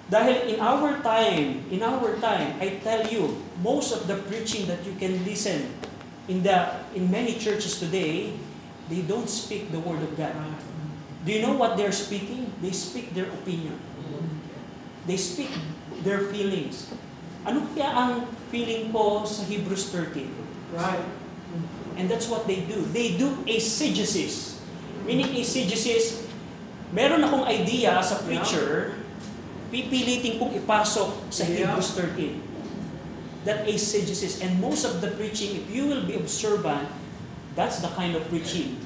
Dahil 0.08 0.56
in 0.56 0.58
our 0.64 0.96
time, 1.04 1.68
in 1.68 1.84
our 1.84 2.16
time, 2.24 2.56
I 2.56 2.80
tell 2.80 3.04
you, 3.04 3.44
most 3.60 3.92
of 3.92 4.08
the 4.08 4.16
preaching 4.24 4.64
that 4.64 4.80
you 4.88 4.96
can 4.96 5.20
listen 5.28 5.68
in 6.32 6.40
the 6.40 6.80
in 6.96 7.12
many 7.12 7.36
churches 7.36 7.76
today, 7.76 8.32
they 8.88 9.04
don't 9.04 9.28
speak 9.28 9.68
the 9.68 9.80
Word 9.84 10.00
of 10.00 10.16
God. 10.16 10.32
Do 11.28 11.36
you 11.36 11.44
know 11.44 11.52
what 11.60 11.76
they're 11.76 11.92
speaking? 11.92 12.48
They 12.64 12.72
speak 12.72 13.12
their 13.12 13.28
opinion. 13.28 13.76
They 15.04 15.20
speak 15.20 15.52
their 16.00 16.32
feelings. 16.32 16.88
Ano 17.44 17.68
kaya 17.76 17.92
ang 17.92 18.12
feeling 18.48 18.88
ko 18.88 19.28
sa 19.28 19.44
Hebrews 19.44 19.92
13? 19.92 20.24
Right. 20.72 21.04
And 22.00 22.08
that's 22.08 22.32
what 22.32 22.48
they 22.48 22.64
do. 22.64 22.80
They 22.96 23.20
do 23.20 23.44
exegesis. 23.44 24.56
Meaning 25.04 25.36
exegesis, 25.36 26.24
meron 26.96 27.20
akong 27.20 27.44
idea 27.44 28.00
as 28.00 28.08
a 28.16 28.24
preacher, 28.24 28.96
pipilitin 29.68 30.40
kong 30.40 30.56
ipasok 30.56 31.12
sa 31.28 31.44
Yeah. 31.44 31.76
Hebrews 31.76 31.92
13. 31.92 32.40
That 33.44 33.68
exegesis. 33.68 34.40
And 34.40 34.56
most 34.64 34.88
of 34.88 35.04
the 35.04 35.12
preaching, 35.12 35.60
if 35.60 35.68
you 35.68 35.92
will 35.92 36.08
be 36.08 36.16
observant, 36.16 36.88
that's 37.52 37.84
the 37.84 37.92
kind 37.92 38.16
of 38.16 38.24
preaching 38.32 38.80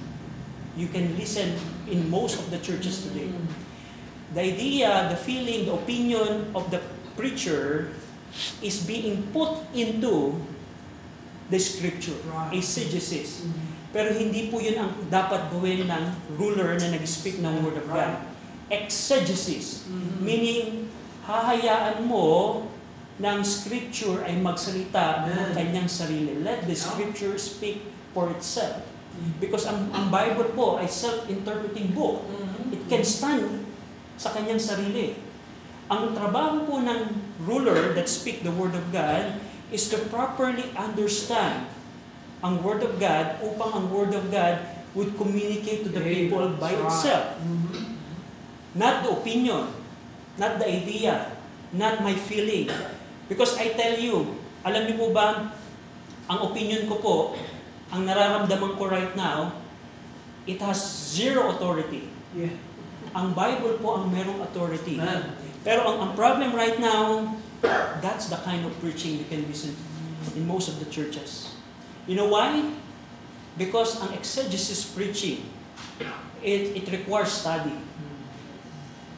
you 0.76 0.88
can 0.88 1.16
listen 1.16 1.52
in 1.86 2.08
most 2.08 2.38
of 2.38 2.48
the 2.50 2.58
churches 2.58 3.04
today. 3.04 3.28
The 4.32 4.40
idea, 4.40 5.12
the 5.12 5.16
feeling, 5.16 5.68
the 5.68 5.76
opinion 5.76 6.48
of 6.56 6.72
the 6.72 6.80
preacher 7.14 7.92
is 8.64 8.80
being 8.82 9.28
put 9.28 9.60
into 9.76 10.40
the 11.52 11.60
scripture, 11.60 12.16
Right. 12.24 12.56
exegesis. 12.56 13.44
Pero 13.92 14.08
hindi 14.16 14.48
po 14.48 14.56
yun 14.56 14.80
ang 14.80 14.92
dapat 15.12 15.52
gawin 15.52 15.84
ng 15.84 16.04
ruler 16.40 16.80
na 16.80 16.96
nag-speak 16.96 17.44
ng 17.44 17.60
Word 17.60 17.76
of 17.76 17.86
God. 17.92 18.16
exegesis. 18.72 19.84
Meaning, 20.16 20.88
hahayaan 21.28 22.08
mo 22.08 22.64
ng 23.20 23.38
scripture 23.44 24.24
ay 24.24 24.40
magsalita 24.40 25.28
ng 25.28 25.36
Amen. 25.36 25.52
kanyang 25.52 25.88
sarili. 25.92 26.40
Let 26.40 26.64
the 26.64 26.72
scripture 26.72 27.36
speak 27.36 27.84
for 28.16 28.32
itself. 28.32 28.80
Because 29.38 29.66
ang, 29.70 29.90
ang 29.94 30.10
Bible 30.10 30.54
po 30.54 30.78
ay 30.78 30.86
self-interpreting 30.86 31.94
book. 31.94 32.26
It 32.74 32.86
can 32.90 33.02
stand 33.06 33.66
sa 34.18 34.32
kanyang 34.34 34.62
sarili. 34.62 35.18
Ang 35.90 36.16
trabaho 36.16 36.64
po 36.64 36.80
ng 36.80 37.00
ruler 37.44 37.92
that 37.98 38.08
speak 38.08 38.46
the 38.46 38.54
Word 38.54 38.72
of 38.72 38.88
God 38.94 39.38
is 39.74 39.88
to 39.92 39.98
properly 40.08 40.70
understand 40.78 41.68
ang 42.42 42.58
Word 42.60 42.82
of 42.82 42.98
God 42.98 43.38
upang 43.42 43.70
ang 43.70 43.86
Word 43.90 44.12
of 44.14 44.26
God 44.30 44.58
would 44.92 45.14
communicate 45.16 45.86
to 45.86 45.90
the 45.94 46.02
people 46.02 46.58
by 46.60 46.74
itself. 46.74 47.38
Not 48.74 49.06
the 49.06 49.10
opinion, 49.14 49.72
not 50.36 50.58
the 50.58 50.66
idea, 50.68 51.32
not 51.72 52.04
my 52.04 52.12
feeling. 52.12 52.68
Because 53.30 53.56
I 53.56 53.72
tell 53.72 53.96
you, 53.96 54.36
alam 54.66 54.90
niyo 54.90 54.96
po 55.00 55.08
ba, 55.14 55.54
ang 56.28 56.38
opinion 56.50 56.90
ko 56.90 56.96
po, 57.00 57.16
ang 57.92 58.08
nararamdaman 58.08 58.72
ko 58.80 58.88
right 58.88 59.12
now, 59.12 59.52
it 60.48 60.58
has 60.64 60.80
zero 61.12 61.52
authority. 61.52 62.08
Yeah. 62.32 62.56
Ang 63.12 63.36
Bible 63.36 63.76
po 63.78 64.00
ang 64.00 64.08
merong 64.08 64.40
authority. 64.40 64.96
Amen. 64.96 65.36
Pero 65.60 65.84
ang, 65.84 66.08
ang 66.08 66.12
problem 66.16 66.56
right 66.56 66.80
now, 66.80 67.36
that's 68.00 68.32
the 68.32 68.40
kind 68.42 68.64
of 68.64 68.72
preaching 68.80 69.20
you 69.20 69.28
can 69.28 69.44
listen 69.44 69.76
to 69.76 69.84
in 70.34 70.48
most 70.48 70.72
of 70.72 70.80
the 70.80 70.88
churches. 70.88 71.54
You 72.08 72.16
know 72.16 72.32
why? 72.32 72.72
Because 73.60 74.00
ang 74.00 74.16
exegesis 74.16 74.88
preaching, 74.88 75.44
it, 76.40 76.72
it 76.72 76.86
requires 76.90 77.30
study. 77.30 77.76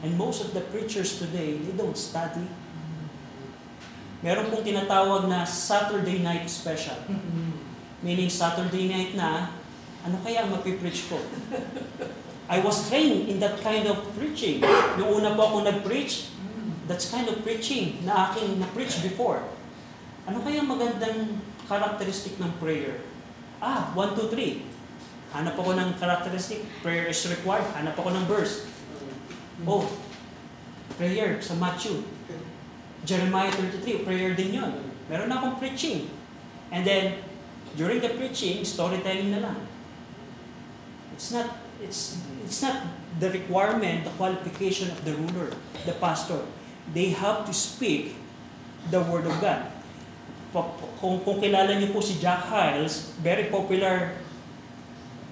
And 0.03 0.19
most 0.19 0.43
of 0.43 0.53
the 0.53 0.61
preachers 0.61 1.17
today, 1.17 1.57
they 1.57 1.73
don't 1.73 1.97
study. 1.97 2.45
Meron 4.21 4.51
pong 4.51 4.67
tinatawag 4.67 5.31
na 5.31 5.47
Saturday 5.47 6.19
night 6.19 6.45
special. 6.51 6.97
Meaning 8.03 8.31
Saturday 8.31 8.91
night 8.91 9.13
na, 9.15 9.55
ano 10.03 10.17
kaya 10.23 10.43
ang 10.43 10.51
mapipreach 10.51 11.07
ko? 11.07 11.19
I 12.45 12.61
was 12.61 12.85
trained 12.91 13.25
in 13.31 13.41
that 13.41 13.57
kind 13.65 13.89
of 13.89 14.05
preaching. 14.13 14.61
Noong 14.99 15.23
una 15.23 15.33
po 15.33 15.49
ako 15.49 15.57
nag-preach, 15.65 16.29
that's 16.85 17.09
kind 17.09 17.25
of 17.25 17.41
preaching 17.41 18.05
na 18.05 18.29
aking 18.29 18.61
na-preach 18.61 19.01
before. 19.01 19.41
Ano 20.29 20.41
kaya 20.45 20.61
ang 20.61 20.69
magandang 20.69 21.41
characteristic 21.65 22.37
ng 22.37 22.51
prayer? 22.61 23.01
Ah, 23.57 23.89
1, 23.97 24.13
2, 24.13 24.29
3. 24.29 24.75
Hanap 25.35 25.55
ako 25.57 25.75
ng 25.75 25.89
characteristic. 25.99 26.63
Prayer 26.85 27.09
is 27.09 27.19
required. 27.27 27.65
Hanap 27.75 27.97
ako 27.97 28.13
ng 28.13 28.25
verse. 28.29 28.69
Oh, 29.65 29.89
prayer 30.95 31.41
sa 31.41 31.57
Matthew. 31.57 32.05
Jeremiah 33.05 33.51
33, 33.51 34.05
prayer 34.05 34.31
din 34.37 34.61
yun. 34.61 34.71
Meron 35.09 35.33
akong 35.33 35.57
preaching. 35.57 36.09
And 36.69 36.87
then, 36.87 37.21
during 37.77 37.99
the 37.99 38.09
preaching, 38.15 38.63
storytelling 38.63 39.31
na 39.31 39.39
lang. 39.51 39.59
It's 41.15 41.31
not, 41.31 41.47
it's, 41.79 42.19
it's 42.43 42.59
not 42.63 42.83
the 43.19 43.31
requirement, 43.31 44.03
the 44.03 44.15
qualification 44.19 44.91
of 44.91 45.03
the 45.05 45.15
ruler, 45.15 45.51
the 45.85 45.95
pastor. 45.99 46.43
They 46.91 47.15
have 47.15 47.45
to 47.47 47.53
speak 47.53 48.15
the 48.91 48.99
Word 49.01 49.25
of 49.27 49.35
God. 49.39 49.71
Kung, 50.99 51.19
kung 51.23 51.37
kilala 51.43 51.75
niyo 51.75 51.91
po 51.91 51.99
si 51.99 52.15
Jack 52.19 52.47
Hiles, 52.47 53.11
very 53.19 53.51
popular 53.51 54.15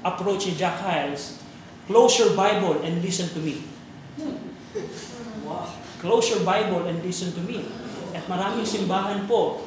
approach 0.03 0.51
ni 0.51 0.53
Jack 0.59 0.83
Hiles, 0.83 1.39
close 1.87 2.19
your 2.19 2.35
Bible 2.35 2.83
and 2.83 2.99
listen 2.99 3.31
to 3.31 3.39
me. 3.39 3.63
Wow. 5.47 5.71
Close 6.03 6.35
your 6.35 6.43
Bible 6.43 6.83
and 6.91 6.99
listen 6.99 7.31
to 7.31 7.43
me. 7.43 7.63
At 8.11 8.27
maraming 8.27 8.67
simbahan 8.67 9.23
po, 9.23 9.63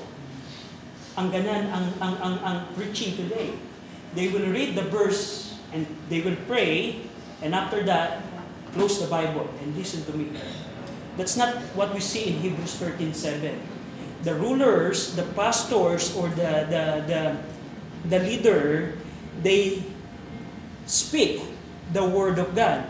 ang 1.16 1.32
ganan, 1.32 1.72
ang, 1.72 1.86
ang, 2.00 2.14
ang, 2.20 2.36
ang 2.44 2.58
preaching 2.76 3.16
today. 3.16 3.56
They 4.14 4.28
will 4.28 4.48
read 4.52 4.76
the 4.76 4.86
verse 4.88 5.56
and 5.72 5.84
they 6.08 6.20
will 6.20 6.36
pray, 6.46 7.02
and 7.42 7.54
after 7.54 7.82
that, 7.84 8.22
close 8.72 9.00
the 9.00 9.08
Bible 9.08 9.48
and 9.60 9.76
listen 9.76 10.04
to 10.04 10.12
me. 10.12 10.32
That's 11.16 11.36
not 11.36 11.56
what 11.72 11.92
we 11.92 12.00
see 12.00 12.32
in 12.32 12.40
Hebrews 12.40 12.76
13.7. 12.76 13.56
The 14.22 14.34
rulers, 14.36 15.16
the 15.16 15.24
pastors, 15.32 16.14
or 16.16 16.28
the, 16.28 16.68
the, 16.68 16.84
the, 17.08 17.20
the 18.08 18.18
leader, 18.20 18.96
they 19.42 19.84
speak 20.86 21.42
the 21.92 22.04
Word 22.04 22.38
of 22.38 22.54
God. 22.54 22.84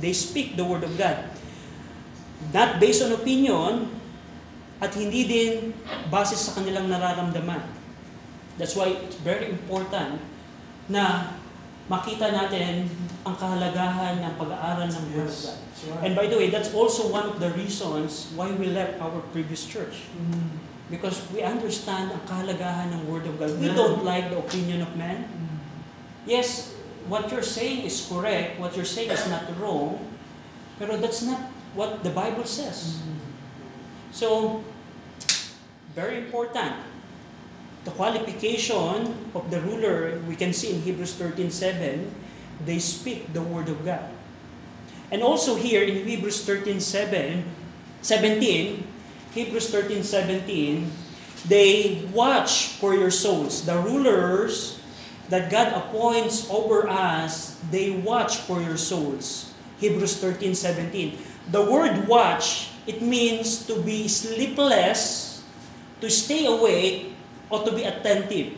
They 0.00 0.12
speak 0.12 0.56
the 0.56 0.64
Word 0.64 0.84
of 0.84 0.96
God 0.96 1.36
not 2.52 2.78
based 2.78 3.02
on 3.02 3.12
opinion 3.12 3.90
at 4.80 4.92
hindi 4.92 5.24
din 5.24 5.72
base 6.12 6.36
sa 6.36 6.56
kanilang 6.56 6.92
nararamdaman. 6.92 7.64
That's 8.56 8.76
why 8.76 8.92
it's 8.92 9.16
very 9.20 9.52
important 9.52 10.20
na 10.88 11.36
makita 11.88 12.32
natin 12.32 12.88
ang 13.26 13.34
kahalagahan 13.36 14.22
ng 14.22 14.32
pag-aaral 14.38 14.88
ng 14.88 15.04
Word 15.16 15.28
of. 15.28 15.36
God. 15.36 15.58
And 16.02 16.12
by 16.16 16.26
the 16.26 16.36
way, 16.40 16.48
that's 16.48 16.72
also 16.72 17.06
one 17.12 17.28
of 17.28 17.36
the 17.38 17.52
reasons 17.52 18.32
why 18.32 18.48
we 18.50 18.72
left 18.72 18.96
our 18.98 19.20
previous 19.30 19.68
church. 19.68 20.08
Mm. 20.16 20.56
Because 20.88 21.20
we 21.34 21.42
understand 21.42 22.14
ang 22.14 22.22
kahalagahan 22.24 22.94
ng 22.96 23.00
Word 23.10 23.28
of 23.28 23.36
God. 23.36 23.52
We 23.60 23.70
don't 23.70 24.06
like 24.06 24.32
the 24.32 24.38
opinion 24.40 24.80
of 24.82 24.94
man. 24.96 25.26
Mm. 25.26 25.56
Yes, 26.26 26.74
what 27.06 27.30
you're 27.30 27.46
saying 27.46 27.86
is 27.86 28.02
correct, 28.08 28.58
what 28.58 28.74
you're 28.74 28.88
saying 28.88 29.10
is 29.10 29.26
not 29.30 29.46
wrong, 29.58 30.02
pero 30.78 30.96
that's 30.98 31.22
not 31.22 31.38
what 31.74 32.02
the 32.02 32.10
Bible 32.10 32.46
says. 32.46 32.98
So, 34.16 34.64
very 35.92 36.24
important. 36.24 36.72
The 37.84 37.92
qualification 37.92 39.12
of 39.36 39.52
the 39.52 39.60
ruler, 39.60 40.24
we 40.24 40.40
can 40.40 40.56
see 40.56 40.72
in 40.72 40.80
Hebrews 40.80 41.20
13.7, 41.20 42.08
they 42.64 42.78
speak 42.80 43.36
the 43.36 43.44
word 43.44 43.68
of 43.68 43.84
God. 43.84 44.08
And 45.12 45.20
also 45.20 45.54
here 45.54 45.84
in 45.84 46.08
Hebrews 46.08 46.48
13.7, 46.48 47.44
17, 48.00 48.88
Hebrews 49.36 49.68
13.17, 49.68 50.88
they 51.44 52.08
watch 52.08 52.80
for 52.80 52.96
your 52.96 53.12
souls. 53.12 53.68
The 53.68 53.76
rulers 53.76 54.80
that 55.28 55.52
God 55.52 55.76
appoints 55.76 56.48
over 56.48 56.88
us, 56.88 57.60
they 57.68 57.90
watch 58.00 58.48
for 58.48 58.64
your 58.64 58.80
souls. 58.80 59.52
Hebrews 59.76 60.16
13.17. 60.24 61.52
The 61.52 61.60
word 61.68 62.08
watch, 62.08 62.72
it 62.86 63.02
means 63.02 63.66
to 63.66 63.82
be 63.82 64.06
sleepless, 64.06 65.42
to 66.00 66.08
stay 66.08 66.46
awake, 66.46 67.12
or 67.50 67.66
to 67.66 67.74
be 67.74 67.82
attentive. 67.82 68.54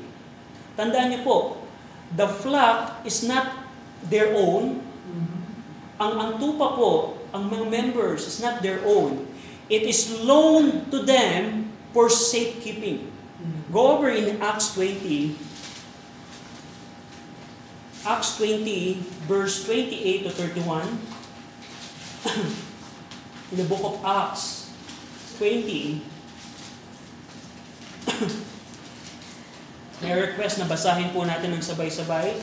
Tandaan 0.77 1.11
niyo 1.11 1.21
po, 1.25 1.37
the 2.15 2.29
flock 2.29 3.03
is 3.09 3.25
not 3.25 3.67
their 4.07 4.31
own. 4.37 4.85
Ang, 5.99 6.13
ang 6.15 6.33
tupa 6.39 6.79
po, 6.79 7.19
ang 7.35 7.51
mga 7.51 7.67
members 7.67 8.29
is 8.29 8.39
not 8.39 8.63
their 8.63 8.79
own. 8.87 9.27
It 9.69 9.85
is 9.85 10.09
loaned 10.25 10.89
to 10.95 11.03
them 11.03 11.73
for 11.93 12.09
safekeeping. 12.09 13.11
Go 13.73 13.99
over 13.99 14.09
in 14.09 14.41
Acts 14.41 14.73
20, 14.73 15.37
Acts 18.07 18.41
20, 18.41 19.05
verse 19.29 19.67
28 19.67 20.25
to 20.25 20.31
31. 20.31 20.89
in 23.53 23.57
the 23.57 23.65
book 23.65 23.81
of 23.85 24.05
Acts 24.05 24.71
20, 25.39 26.03
may 30.03 30.13
request 30.21 30.59
na 30.59 30.67
basahin 30.69 31.09
po 31.17 31.25
natin 31.25 31.57
ng 31.57 31.63
sabay-sabay. 31.65 32.37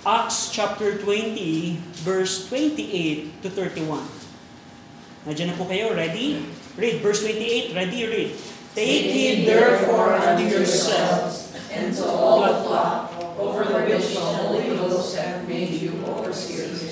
Acts 0.00 0.48
chapter 0.48 0.96
20, 0.96 1.76
verse 2.00 2.48
28 2.48 3.44
to 3.44 3.48
31. 3.52 4.00
Nandiyan 5.28 5.52
na 5.52 5.56
po 5.60 5.68
kayo, 5.68 5.92
ready? 5.92 6.40
Read, 6.80 7.04
verse 7.04 7.20
28, 7.20 7.76
ready, 7.76 8.08
read. 8.08 8.32
Take 8.72 9.12
heed 9.12 9.44
therefore 9.44 10.16
unto 10.16 10.46
yourselves 10.46 11.52
and 11.68 11.92
to 11.92 12.06
all 12.06 12.40
the 12.46 12.64
flock 12.64 13.12
over 13.36 13.66
which 13.84 14.14
the 14.14 14.20
Holy 14.20 14.72
Ghost 14.78 15.16
hath 15.18 15.44
made 15.44 15.74
you 15.84 15.92
overseers, 16.06 16.89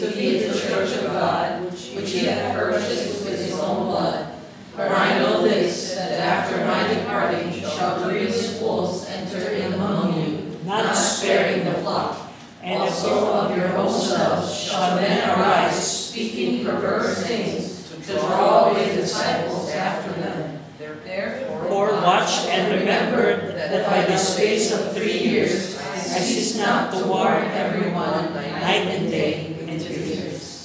to 0.00 0.10
feed 0.10 0.44
the 0.44 0.58
church 0.58 0.96
of 0.96 1.04
God, 1.12 1.62
which 1.94 2.10
he 2.10 2.20
hath 2.20 2.56
purchased 2.56 3.22
with 3.22 3.38
his 3.38 3.52
own 3.60 3.88
blood. 3.88 4.34
For 4.74 4.88
I 4.88 5.18
know 5.18 5.42
this, 5.42 5.94
that 5.94 6.12
after 6.12 6.56
my 6.64 6.88
departing 6.94 7.52
shall 7.52 8.08
grievous 8.08 8.58
wolves 8.62 9.06
enter 9.10 9.50
in 9.50 9.74
among 9.74 10.18
you, 10.18 10.58
not 10.64 10.94
sparing 10.94 11.66
the 11.66 11.74
flock. 11.80 12.32
And 12.62 12.82
Also 12.82 13.30
of 13.30 13.54
your 13.54 13.76
own 13.76 13.92
selves 13.92 14.54
shall 14.54 14.96
men 14.96 15.28
arise, 15.28 16.08
speaking 16.08 16.64
perverse 16.64 17.22
things, 17.26 17.90
to 18.06 18.14
draw 18.14 18.70
away 18.70 18.96
disciples 18.96 19.68
after 19.70 20.12
them. 20.18 20.62
Therefore 21.04 21.92
watch 21.92 22.46
and 22.46 22.80
remember 22.80 23.52
that 23.52 23.86
by 23.86 24.06
the 24.10 24.16
space 24.16 24.72
of 24.72 24.94
three 24.94 25.18
years 25.18 25.78
I 25.78 25.98
cease 25.98 26.56
not 26.56 26.94
to 26.94 27.04
warn 27.06 27.44
everyone 27.44 28.32
night 28.34 28.86
and 28.86 29.10
day. 29.10 29.59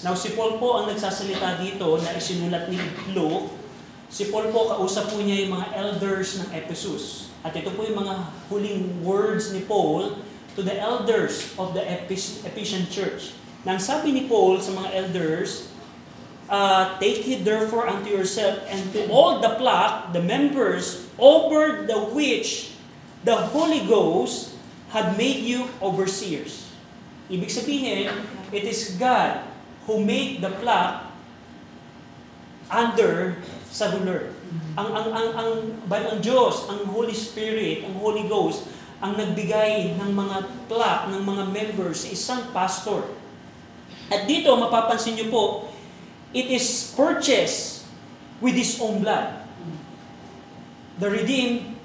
Now, 0.05 0.13
si 0.13 0.37
Paul 0.37 0.61
po 0.61 0.77
ang 0.77 0.85
nagsasalita 0.85 1.57
dito 1.57 1.97
na 1.97 2.13
isinulat 2.13 2.69
ni 2.69 2.77
Luke. 3.17 3.49
Si 4.05 4.29
Paul 4.29 4.53
po, 4.53 4.69
kausap 4.69 5.09
po 5.09 5.17
niya 5.17 5.41
yung 5.41 5.57
mga 5.57 5.73
elders 5.73 6.37
ng 6.45 6.53
Ephesus. 6.53 7.33
At 7.41 7.57
ito 7.57 7.73
po 7.73 7.81
yung 7.81 8.05
mga 8.05 8.29
huling 8.53 9.01
words 9.01 9.49
ni 9.49 9.65
Paul 9.65 10.21
to 10.53 10.61
the 10.61 10.77
elders 10.77 11.57
of 11.57 11.73
the 11.73 11.81
Ephes- 11.81 12.45
Ephesian 12.45 12.85
church. 12.85 13.33
Nang 13.65 13.81
sabi 13.81 14.13
ni 14.13 14.29
Paul 14.29 14.61
sa 14.61 14.77
mga 14.77 14.93
elders, 14.93 15.73
uh, 16.53 17.01
Take 17.01 17.25
heed 17.25 17.41
therefore 17.41 17.89
unto 17.89 18.13
yourself 18.13 18.61
and 18.69 18.85
to 18.93 19.09
all 19.09 19.41
the 19.41 19.57
flock, 19.57 20.13
the 20.13 20.21
members, 20.21 21.09
over 21.17 21.81
the 21.89 22.13
which 22.13 22.77
the 23.25 23.33
Holy 23.49 23.81
Ghost 23.89 24.53
had 24.93 25.17
made 25.17 25.41
you 25.41 25.65
overseers. 25.81 26.69
Ibig 27.25 27.49
sabihin, 27.49 28.13
it 28.53 28.69
is 28.69 28.93
God 29.01 29.54
who 29.85 30.01
made 30.01 30.41
the 30.41 30.51
flock 30.61 31.13
under 32.69 33.37
sa 33.69 33.93
ruler. 33.93 34.33
Ang 34.77 34.89
ang 34.89 35.07
ang 35.13 35.29
ang 35.37 35.51
ba 35.85 36.01
ang 36.01 36.19
Diyos, 36.21 36.65
ang 36.69 36.89
Holy 36.89 37.13
Spirit, 37.13 37.85
ang 37.85 37.97
Holy 38.01 38.25
Ghost 38.25 38.65
ang 39.03 39.19
nagbigay 39.19 39.99
ng 39.99 40.11
mga 40.15 40.37
flock, 40.71 40.99
ng 41.11 41.21
mga 41.21 41.43
members 41.51 42.07
sa 42.07 42.09
isang 42.09 42.41
pastor. 42.55 43.11
At 44.07 44.29
dito 44.29 44.53
mapapansin 44.55 45.19
niyo 45.19 45.27
po, 45.29 45.43
it 46.31 46.47
is 46.47 46.93
purchased 46.95 47.85
with 48.39 48.55
his 48.55 48.79
own 48.79 49.03
blood. 49.03 49.43
The 50.97 51.11
redeemed 51.11 51.75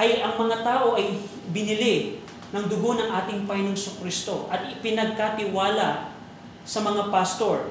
ay 0.00 0.24
ang 0.24 0.40
mga 0.40 0.64
tao 0.64 0.96
ay 0.96 1.20
binili 1.52 2.24
ng 2.54 2.64
dugo 2.70 2.96
ng 2.96 3.10
ating 3.12 3.44
Panginoong 3.44 3.98
Kristo 4.00 4.48
at 4.48 4.72
ipinagkatiwala 4.78 6.13
sa 6.64 6.80
mga 6.80 7.12
pastor. 7.12 7.68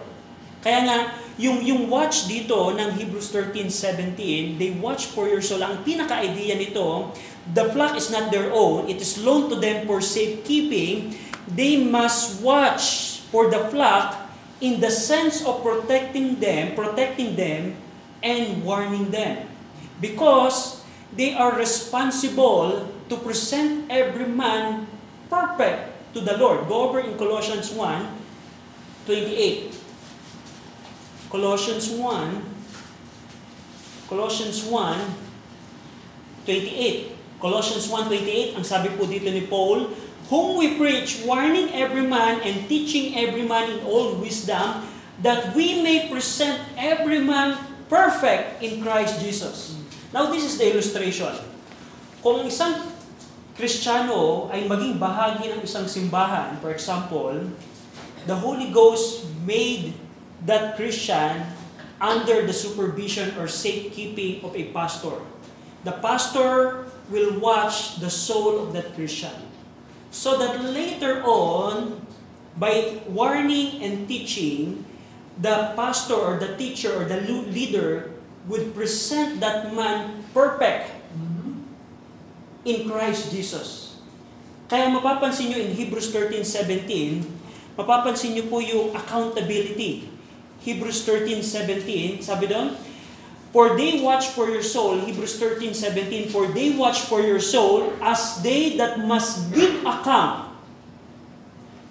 Kaya 0.64 0.80
nga, 0.88 0.98
yung, 1.36 1.60
yung 1.66 1.92
watch 1.92 2.30
dito 2.30 2.72
ng 2.72 2.96
Hebrews 2.96 3.34
13:17, 3.36 4.56
they 4.56 4.72
watch 4.80 5.12
for 5.12 5.28
your 5.28 5.44
soul. 5.44 5.60
Ang 5.60 5.84
pinaka-idea 5.84 6.56
nito, 6.56 7.12
the 7.52 7.68
flock 7.76 8.00
is 8.00 8.08
not 8.14 8.32
their 8.32 8.54
own, 8.54 8.88
it 8.88 9.04
is 9.04 9.20
loaned 9.20 9.52
to 9.52 9.60
them 9.60 9.84
for 9.84 10.00
safekeeping. 10.00 11.20
They 11.44 11.84
must 11.84 12.40
watch 12.40 13.20
for 13.28 13.52
the 13.52 13.68
flock 13.68 14.32
in 14.64 14.80
the 14.80 14.88
sense 14.88 15.44
of 15.44 15.60
protecting 15.60 16.40
them, 16.40 16.72
protecting 16.80 17.36
them, 17.36 17.76
and 18.24 18.64
warning 18.64 19.12
them. 19.12 19.52
Because 20.00 20.80
they 21.12 21.36
are 21.36 21.52
responsible 21.52 22.88
to 23.12 23.16
present 23.20 23.92
every 23.92 24.32
man 24.32 24.88
perfect 25.28 25.92
to 26.16 26.24
the 26.24 26.40
Lord. 26.40 26.72
Go 26.72 26.88
over 26.88 27.04
in 27.04 27.20
Colossians 27.20 27.76
1, 27.76 28.23
28. 29.06 29.74
Colossians 31.34 31.90
1, 31.90 31.98
Colossians 34.08 34.64
1, 34.70 35.00
28. 36.46 37.14
Colossians 37.44 37.92
1.28, 37.92 38.56
ang 38.56 38.64
sabi 38.64 38.88
po 38.96 39.04
dito 39.04 39.28
ni 39.28 39.44
Paul, 39.44 39.92
whom 40.32 40.56
we 40.56 40.80
preach, 40.80 41.28
warning 41.28 41.76
every 41.76 42.08
man 42.08 42.40
and 42.40 42.72
teaching 42.72 43.20
every 43.20 43.44
man 43.44 43.68
in 43.68 43.84
all 43.84 44.16
wisdom, 44.16 44.88
that 45.20 45.52
we 45.52 45.84
may 45.84 46.08
present 46.08 46.56
every 46.80 47.20
man 47.20 47.60
perfect 47.92 48.64
in 48.64 48.80
Christ 48.80 49.20
Jesus. 49.20 49.76
Now, 50.16 50.32
this 50.32 50.48
is 50.48 50.56
the 50.56 50.72
illustration. 50.72 51.36
Kung 52.24 52.40
ang 52.40 52.48
isang 52.48 52.80
Kristiyano 53.54 54.48
ay 54.48 54.64
maging 54.64 54.98
bahagi 54.98 55.52
ng 55.52 55.62
isang 55.62 55.86
simbahan, 55.86 56.58
for 56.64 56.72
example, 56.72 57.36
the 58.26 58.36
Holy 58.36 58.72
Ghost 58.72 59.26
made 59.46 59.94
that 60.46 60.76
Christian 60.76 61.44
under 62.00 62.44
the 62.44 62.54
supervision 62.54 63.32
or 63.40 63.48
safekeeping 63.48 64.44
of 64.44 64.56
a 64.56 64.72
pastor. 64.76 65.16
The 65.84 65.96
pastor 66.04 66.86
will 67.10 67.40
watch 67.40 68.00
the 68.00 68.10
soul 68.10 68.60
of 68.60 68.74
that 68.74 68.96
Christian. 68.96 69.36
So 70.12 70.38
that 70.40 70.64
later 70.64 71.24
on, 71.24 72.06
by 72.56 73.02
warning 73.08 73.82
and 73.82 74.08
teaching, 74.08 74.86
the 75.40 75.74
pastor 75.76 76.14
or 76.14 76.38
the 76.38 76.56
teacher 76.56 76.94
or 76.94 77.06
the 77.06 77.22
leader 77.26 78.12
would 78.48 78.76
present 78.76 79.40
that 79.40 79.74
man 79.74 80.24
perfect 80.36 80.92
in 82.64 82.88
Christ 82.88 83.32
Jesus. 83.32 83.98
Kaya 84.72 84.88
mapapansin 84.92 85.52
nyo 85.52 85.60
in 85.60 85.76
Hebrews 85.76 86.12
13:17, 86.12 87.24
mapapansin 87.76 88.38
nyo 88.38 88.46
po 88.50 88.62
yung 88.62 88.94
accountability. 88.94 90.10
Hebrews 90.64 91.04
13:17, 91.06 92.24
sabi 92.24 92.48
doon, 92.48 92.78
For 93.54 93.78
they 93.78 94.02
watch 94.02 94.34
for 94.34 94.50
your 94.50 94.66
soul, 94.66 95.06
Hebrews 95.06 95.38
13:17, 95.38 96.34
for 96.34 96.50
they 96.50 96.74
watch 96.74 97.06
for 97.06 97.22
your 97.22 97.38
soul 97.38 97.94
as 98.02 98.42
they 98.42 98.74
that 98.82 99.06
must 99.06 99.54
give 99.54 99.86
account. 99.86 100.50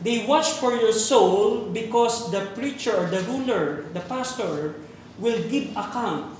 They 0.02 0.26
watch 0.26 0.58
for 0.58 0.74
your 0.74 0.90
soul 0.90 1.70
because 1.70 2.34
the 2.34 2.50
preacher 2.58 3.06
the 3.06 3.22
ruler, 3.30 3.86
the 3.94 4.02
pastor, 4.02 4.74
will 5.22 5.38
give 5.46 5.70
account 5.78 6.34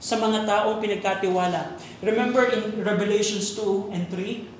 sa 0.00 0.16
mga 0.16 0.48
taong 0.48 0.80
pinagkatiwala. 0.80 1.76
Remember 2.00 2.48
in 2.48 2.80
Revelations 2.80 3.52
2 3.52 3.92
and 3.92 4.08
3? 4.08 4.59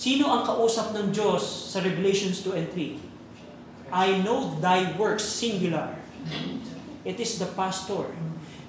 Sino 0.00 0.32
ang 0.32 0.48
kausap 0.48 0.96
ng 0.96 1.12
Diyos 1.12 1.44
sa 1.44 1.84
Revelations 1.84 2.40
2 2.40 2.56
and 2.56 2.68
3? 2.72 2.96
I 3.92 4.24
know 4.24 4.56
thy 4.56 4.96
works, 4.96 5.20
singular. 5.20 5.92
It 7.04 7.20
is 7.20 7.36
the 7.36 7.44
pastor. 7.52 8.08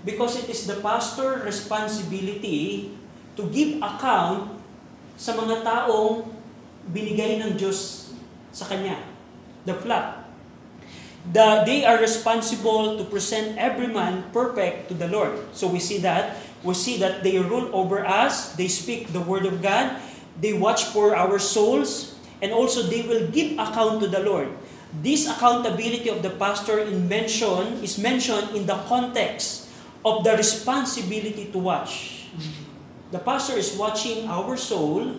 Because 0.03 0.35
it 0.35 0.51
is 0.51 0.67
the 0.67 0.83
pastor 0.83 1.39
responsibility 1.47 2.91
to 3.39 3.47
give 3.47 3.79
account 3.79 4.59
sa 5.15 5.31
mga 5.31 5.63
taong 5.63 6.27
binigay 6.91 7.39
ng 7.39 7.55
Diyos 7.55 8.11
sa 8.51 8.67
kanya. 8.67 8.99
The 9.63 9.79
flock. 9.79 10.27
The, 11.31 11.63
they 11.63 11.87
are 11.87 11.95
responsible 11.95 12.99
to 12.99 13.07
present 13.07 13.55
every 13.55 13.87
man 13.87 14.27
perfect 14.35 14.91
to 14.91 14.99
the 14.99 15.07
Lord. 15.07 15.39
So 15.55 15.71
we 15.71 15.79
see 15.79 16.03
that. 16.03 16.43
We 16.59 16.75
see 16.75 16.99
that 16.99 17.23
they 17.23 17.39
rule 17.39 17.71
over 17.71 18.03
us. 18.03 18.51
They 18.59 18.67
speak 18.67 19.15
the 19.15 19.23
word 19.23 19.47
of 19.47 19.63
God. 19.63 20.10
They 20.39 20.53
watch 20.53 20.85
for 20.95 21.15
our 21.15 21.39
souls. 21.39 22.15
And 22.41 22.51
also 22.51 22.83
they 22.83 23.03
will 23.03 23.29
give 23.29 23.53
account 23.59 24.01
to 24.01 24.07
the 24.07 24.21
Lord. 24.21 24.49
This 25.01 25.29
accountability 25.29 26.09
of 26.09 26.21
the 26.23 26.31
pastor 26.35 26.79
in 26.79 27.07
mention 27.07 27.79
is 27.85 28.01
mentioned 28.01 28.55
in 28.57 28.65
the 28.65 28.75
context 28.89 29.69
of 30.03 30.23
the 30.23 30.35
responsibility 30.35 31.53
to 31.53 31.59
watch. 31.59 32.25
The 33.11 33.19
pastor 33.19 33.55
is 33.55 33.77
watching 33.77 34.27
our 34.27 34.57
soul 34.57 35.15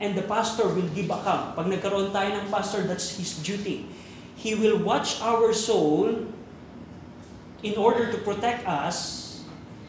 and 0.00 0.14
the 0.14 0.22
pastor 0.22 0.68
will 0.68 0.88
give 0.94 1.10
account. 1.10 1.56
Pag 1.58 1.66
nagkaroon 1.66 2.14
tayo 2.14 2.42
ng 2.42 2.48
pastor, 2.50 2.86
that's 2.86 3.18
his 3.18 3.38
duty. 3.42 3.86
He 4.38 4.54
will 4.54 4.78
watch 4.78 5.20
our 5.20 5.52
soul 5.52 6.26
in 7.62 7.74
order 7.78 8.10
to 8.10 8.18
protect 8.26 8.66
us 8.66 9.40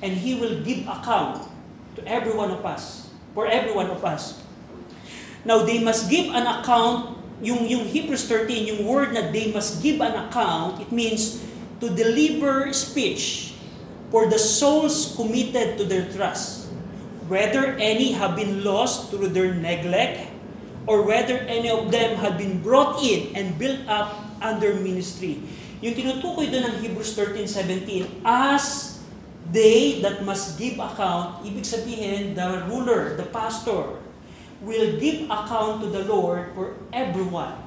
and 0.03 0.13
he 0.13 0.35
will 0.35 0.61
give 0.61 0.85
account 0.85 1.47
to 1.95 2.01
every 2.05 2.35
one 2.35 2.51
of 2.51 2.65
us, 2.65 3.02
for 3.33 3.45
every 3.49 3.73
one 3.73 3.89
of 3.89 4.05
us. 4.05 4.41
Now, 5.43 5.65
they 5.65 5.83
must 5.83 6.09
give 6.09 6.31
an 6.31 6.47
account, 6.47 7.17
yung, 7.41 7.67
yung 7.67 7.85
Hebrews 7.85 8.25
13, 8.29 8.69
yung 8.69 8.81
word 8.87 9.13
na 9.13 9.27
they 9.29 9.51
must 9.51 9.83
give 9.83 9.99
an 9.99 10.15
account, 10.15 10.79
it 10.79 10.91
means 10.91 11.43
to 11.81 11.91
deliver 11.91 12.71
speech 12.71 13.53
for 14.07 14.29
the 14.29 14.39
souls 14.39 15.17
committed 15.17 15.75
to 15.77 15.83
their 15.83 16.07
trust. 16.13 16.71
Whether 17.27 17.75
any 17.81 18.13
have 18.13 18.37
been 18.37 18.63
lost 18.63 19.09
through 19.09 19.33
their 19.35 19.53
neglect, 19.53 20.31
or 20.85 21.03
whether 21.03 21.39
any 21.47 21.71
of 21.71 21.91
them 21.91 22.19
had 22.19 22.37
been 22.37 22.61
brought 22.61 23.01
in 23.03 23.35
and 23.35 23.57
built 23.57 23.79
up 23.87 24.19
under 24.43 24.75
ministry. 24.75 25.39
Yung 25.79 25.95
tinutukoy 25.95 26.51
doon 26.51 26.67
ng 26.67 26.75
Hebrews 26.83 27.15
13:17, 27.15 28.23
as 28.23 28.92
they 29.53 30.01
that 30.01 30.25
must 30.25 30.57
give 30.57 30.81
account, 30.81 31.45
ibig 31.45 31.61
sabihin, 31.61 32.33
the 32.33 32.65
ruler, 32.65 33.13
the 33.13 33.29
pastor, 33.29 34.01
will 34.65 34.97
give 34.97 35.29
account 35.29 35.85
to 35.85 35.87
the 35.93 36.03
Lord 36.09 36.51
for 36.57 36.81
everyone. 36.89 37.61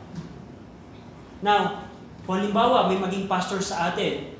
Now, 1.40 1.86
kung 2.26 2.42
halimbawa 2.42 2.90
may 2.90 2.98
maging 2.98 3.30
pastor 3.30 3.62
sa 3.62 3.94
atin, 3.94 4.34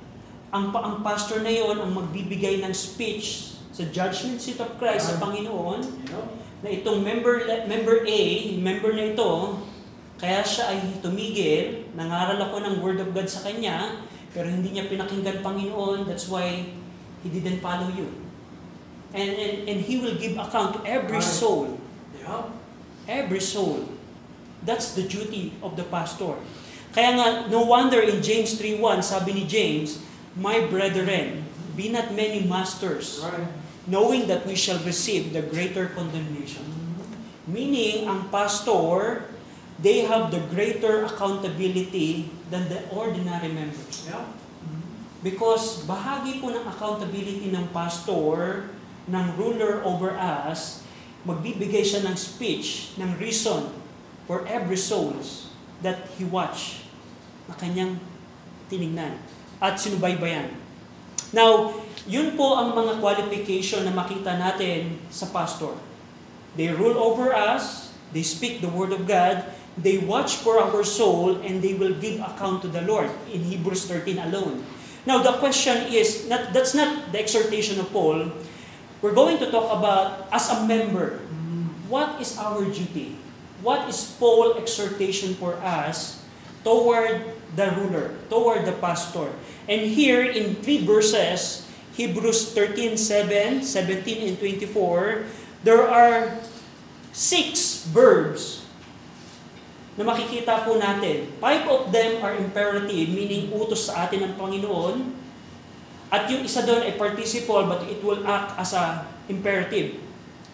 ang, 0.51 0.75
ang 0.75 1.07
pastor 1.07 1.47
na 1.47 1.53
yon 1.55 1.79
ang 1.79 1.95
magbibigay 1.95 2.59
ng 2.67 2.75
speech 2.75 3.55
sa 3.71 3.87
judgment 3.95 4.43
seat 4.43 4.59
of 4.59 4.75
Christ 4.81 5.15
sa 5.15 5.23
Panginoon, 5.23 5.87
na 6.65 6.69
itong 6.73 7.05
member 7.05 7.47
member 7.69 8.03
A, 8.09 8.21
member 8.59 8.91
na 8.97 9.15
ito, 9.15 9.61
kaya 10.17 10.41
siya 10.41 10.73
ay 10.73 10.99
tumigil, 11.05 11.85
nangaral 11.93 12.41
ako 12.41 12.57
ng 12.65 12.75
word 12.81 12.99
of 13.05 13.13
God 13.13 13.29
sa 13.29 13.45
kanya, 13.45 14.03
pero 14.33 14.49
hindi 14.49 14.73
niya 14.73 14.89
pinakinggan 14.89 15.45
Panginoon, 15.45 16.09
that's 16.09 16.27
why 16.33 16.73
he 17.27 17.41
didn't 17.41 17.61
follow 17.61 17.89
you. 17.91 18.09
And, 19.15 19.31
and, 19.31 19.55
and 19.69 19.79
he 19.81 19.99
will 19.99 20.17
give 20.17 20.37
account 20.37 20.77
to 20.77 20.81
every 20.87 21.19
Right. 21.19 21.25
soul. 21.25 21.79
Yeah. 22.21 22.51
Every 23.09 23.41
soul. 23.41 23.89
That's 24.67 24.93
the 24.95 25.03
duty 25.07 25.55
of 25.63 25.77
the 25.77 25.85
pastor. 25.87 26.35
Kaya 26.93 27.11
nga, 27.15 27.29
no 27.53 27.63
wonder 27.63 28.01
in 28.01 28.19
James 28.25 28.57
3.1, 28.59 29.05
sabi 29.05 29.33
ni 29.37 29.45
James, 29.47 30.01
My 30.35 30.65
brethren, 30.67 31.45
be 31.77 31.89
not 31.89 32.13
many 32.13 32.45
masters, 32.45 33.21
knowing 33.87 34.27
that 34.29 34.45
we 34.49 34.57
shall 34.57 34.81
receive 34.85 35.33
the 35.33 35.45
greater 35.45 35.93
condemnation. 35.93 36.65
Meaning, 37.47 38.09
ang 38.09 38.27
pastor, 38.33 39.29
they 39.79 40.03
have 40.09 40.33
the 40.35 40.41
greater 40.51 41.05
accountability 41.05 42.33
than 42.51 42.67
the 42.73 42.83
ordinary 42.91 43.53
members. 43.53 44.09
Because 45.25 45.85
bahagi 45.89 46.45
po 46.45 46.53
ng 46.53 46.65
accountability 46.69 47.49
ng 47.49 47.73
pastor, 47.73 48.69
ng 49.09 49.27
ruler 49.39 49.81
over 49.87 50.13
us, 50.17 50.85
magbibigay 51.25 51.83
siya 51.83 52.05
ng 52.05 52.17
speech, 52.19 52.95
ng 53.01 53.17
reason 53.17 53.71
for 54.27 54.45
every 54.47 54.79
souls 54.79 55.51
that 55.81 56.11
he 56.19 56.27
watch 56.27 56.87
na 57.47 57.55
kanyang 57.55 57.99
tinignan 58.67 59.19
at 59.63 59.79
sinubaybayan. 59.79 60.53
Now, 61.35 61.75
yun 62.07 62.39
po 62.39 62.55
ang 62.55 62.75
mga 62.75 63.03
qualification 63.03 63.83
na 63.83 63.95
makita 63.95 64.39
natin 64.39 65.01
sa 65.11 65.27
pastor. 65.31 65.75
They 66.55 66.71
rule 66.71 66.97
over 66.97 67.35
us, 67.35 67.91
they 68.15 68.23
speak 68.23 68.63
the 68.63 68.71
word 68.71 68.95
of 68.95 69.11
God, 69.11 69.43
they 69.77 70.01
watch 70.01 70.41
for 70.41 70.63
our 70.63 70.87
soul, 70.87 71.43
and 71.43 71.61
they 71.61 71.75
will 71.75 71.99
give 71.99 72.23
account 72.23 72.65
to 72.65 72.71
the 72.71 72.81
Lord 72.87 73.11
in 73.29 73.45
Hebrews 73.45 73.91
13 73.91 74.23
alone. 74.23 74.65
Now, 75.07 75.23
the 75.23 75.39
question 75.39 75.87
is, 75.95 76.27
not, 76.29 76.53
that's 76.53 76.75
not 76.75 77.13
the 77.13 77.23
exhortation 77.23 77.79
of 77.79 77.91
Paul. 77.95 78.27
We're 79.01 79.15
going 79.15 79.39
to 79.39 79.51
talk 79.51 79.71
about, 79.79 80.27
as 80.33 80.51
a 80.51 80.67
member, 80.67 81.23
what 81.87 82.21
is 82.21 82.37
our 82.39 82.67
duty? 82.67 83.15
What 83.63 83.89
is 83.89 84.03
Paul's 84.19 84.59
exhortation 84.59 85.35
for 85.39 85.55
us 85.63 86.27
toward 86.65 87.23
the 87.55 87.71
ruler, 87.79 88.19
toward 88.29 88.67
the 88.67 88.75
pastor? 88.83 89.31
And 89.71 89.87
here 89.87 90.27
in 90.27 90.57
three 90.59 90.85
verses, 90.85 91.71
Hebrews 91.95 92.53
13, 92.53 92.99
7, 92.99 93.63
17, 93.63 94.29
and 94.29 94.39
24, 94.39 95.25
there 95.63 95.87
are 95.87 96.35
six 97.13 97.87
verbs 97.87 98.66
na 99.97 100.05
makikita 100.05 100.63
po 100.69 100.77
natin. 100.77 101.33
Five 101.41 101.65
of 101.73 101.89
them 101.89 102.21
are 102.21 102.37
imperative, 102.37 103.09
meaning 103.09 103.49
utos 103.57 103.89
sa 103.89 104.07
atin 104.07 104.29
ng 104.29 104.33
Panginoon. 104.37 105.17
At 106.13 106.29
yung 106.31 106.45
isa 106.45 106.63
doon 106.63 106.85
ay 106.85 106.95
participle, 106.95 107.65
but 107.67 107.83
it 107.89 107.99
will 108.05 108.23
act 108.29 108.55
as 108.61 108.77
a 108.77 109.09
imperative. 109.27 109.99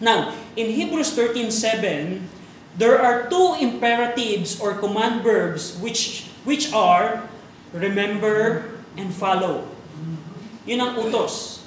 Now, 0.01 0.33
in 0.57 0.73
Hebrews 0.73 1.13
13:7, 1.13 2.25
there 2.79 2.97
are 2.97 3.29
two 3.29 3.59
imperatives 3.61 4.57
or 4.57 4.79
command 4.81 5.21
verbs 5.21 5.77
which 5.77 6.33
which 6.41 6.73
are 6.73 7.29
remember 7.69 8.65
and 8.97 9.13
follow. 9.13 9.69
Yun 10.65 10.79
ang 10.81 10.93
utos. 10.97 11.61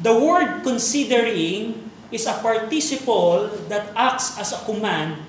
The 0.00 0.16
word 0.16 0.64
considering 0.64 1.86
is 2.08 2.24
a 2.24 2.38
participle 2.40 3.52
that 3.68 3.92
acts 3.92 4.38
as 4.40 4.54
a 4.54 4.60
command. 4.64 5.20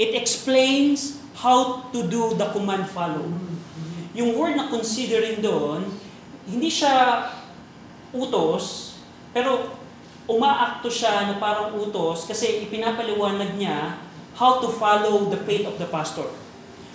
It 0.00 0.16
explains 0.16 1.21
how 1.36 1.88
to 1.90 2.04
do 2.08 2.36
the 2.36 2.48
command 2.52 2.88
follow. 2.90 3.24
Yung 4.12 4.36
word 4.36 4.60
na 4.60 4.68
considering 4.68 5.40
doon, 5.40 5.88
hindi 6.44 6.68
siya 6.68 7.28
utos, 8.12 8.98
pero 9.32 9.72
umaakto 10.28 10.92
siya 10.92 11.32
na 11.32 11.40
parang 11.40 11.72
utos 11.80 12.28
kasi 12.28 12.68
ipinapaliwanag 12.68 13.56
niya 13.56 13.96
how 14.36 14.60
to 14.60 14.68
follow 14.76 15.28
the 15.32 15.40
faith 15.48 15.64
of 15.64 15.76
the 15.80 15.88
pastor. 15.88 16.28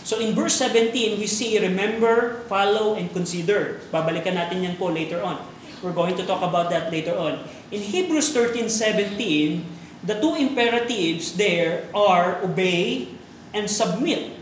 So 0.07 0.23
in 0.23 0.31
verse 0.31 0.55
17, 0.55 1.19
we 1.19 1.27
see 1.27 1.59
remember, 1.59 2.47
follow, 2.47 2.95
and 2.95 3.11
consider. 3.11 3.83
Babalikan 3.91 4.39
natin 4.39 4.63
yan 4.63 4.79
po 4.79 4.87
later 4.87 5.19
on. 5.19 5.35
We're 5.83 5.93
going 5.93 6.15
to 6.15 6.25
talk 6.25 6.39
about 6.41 6.71
that 6.71 6.89
later 6.89 7.13
on. 7.19 7.43
In 7.69 7.83
Hebrews 7.83 8.31
13:17, 8.31 9.67
the 10.07 10.15
two 10.17 10.39
imperatives 10.39 11.35
there 11.35 11.91
are 11.91 12.39
obey 12.41 13.11
and 13.53 13.69
submit. 13.69 14.35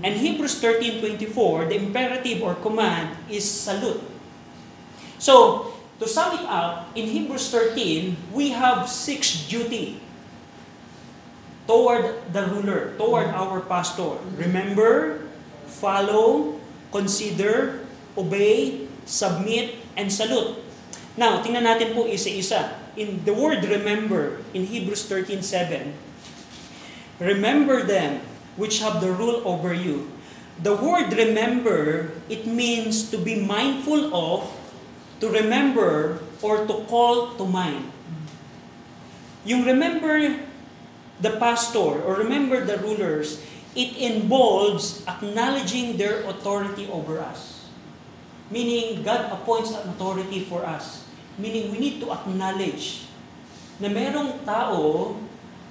And 0.00 0.16
Hebrews 0.16 0.56
13:24, 0.60 1.68
the 1.68 1.76
imperative 1.76 2.40
or 2.40 2.56
command 2.56 3.16
is 3.28 3.44
salute. 3.44 4.00
So, 5.20 5.68
to 6.00 6.08
sum 6.08 6.40
it 6.40 6.46
up, 6.48 6.88
in 6.96 7.04
Hebrews 7.04 7.52
13, 7.52 8.16
we 8.32 8.56
have 8.56 8.88
six 8.88 9.44
duty 9.44 10.00
toward 11.68 12.16
the 12.32 12.48
ruler, 12.48 12.96
toward 12.96 13.28
our 13.36 13.60
pastor. 13.60 14.16
Remember, 14.40 15.20
follow, 15.68 16.56
consider, 16.88 17.84
obey, 18.16 18.88
submit, 19.04 19.76
and 20.00 20.08
salute. 20.08 20.56
Now, 21.20 21.44
tingnan 21.44 21.68
natin 21.68 21.92
po 21.92 22.08
isa-isa. 22.08 22.80
In 22.96 23.20
the 23.28 23.36
word 23.36 23.60
remember, 23.68 24.40
in 24.56 24.64
Hebrews 24.64 25.04
13.7, 25.04 25.92
Remember 27.20 27.84
them 27.84 28.24
which 28.56 28.80
have 28.80 29.00
the 29.00 29.12
rule 29.12 29.42
over 29.44 29.74
you. 29.74 30.10
The 30.60 30.76
word 30.76 31.12
remember, 31.12 32.12
it 32.28 32.46
means 32.46 33.08
to 33.10 33.16
be 33.16 33.40
mindful 33.40 34.12
of, 34.12 34.50
to 35.20 35.28
remember, 35.28 36.20
or 36.42 36.66
to 36.66 36.74
call 36.88 37.36
to 37.36 37.44
mind. 37.44 37.88
Yung 39.44 39.64
remember 39.64 40.36
the 41.20 41.32
pastor 41.40 42.00
or 42.04 42.16
remember 42.20 42.64
the 42.64 42.76
rulers, 42.80 43.40
it 43.76 43.96
involves 43.96 45.04
acknowledging 45.06 45.96
their 45.96 46.24
authority 46.28 46.88
over 46.92 47.20
us. 47.20 47.68
Meaning, 48.50 49.06
God 49.06 49.30
appoints 49.30 49.70
an 49.70 49.88
authority 49.94 50.44
for 50.44 50.66
us. 50.66 51.06
Meaning, 51.38 51.70
we 51.70 51.78
need 51.78 51.96
to 52.02 52.10
acknowledge 52.10 53.06
na 53.80 53.88
merong 53.88 54.42
tao 54.44 55.16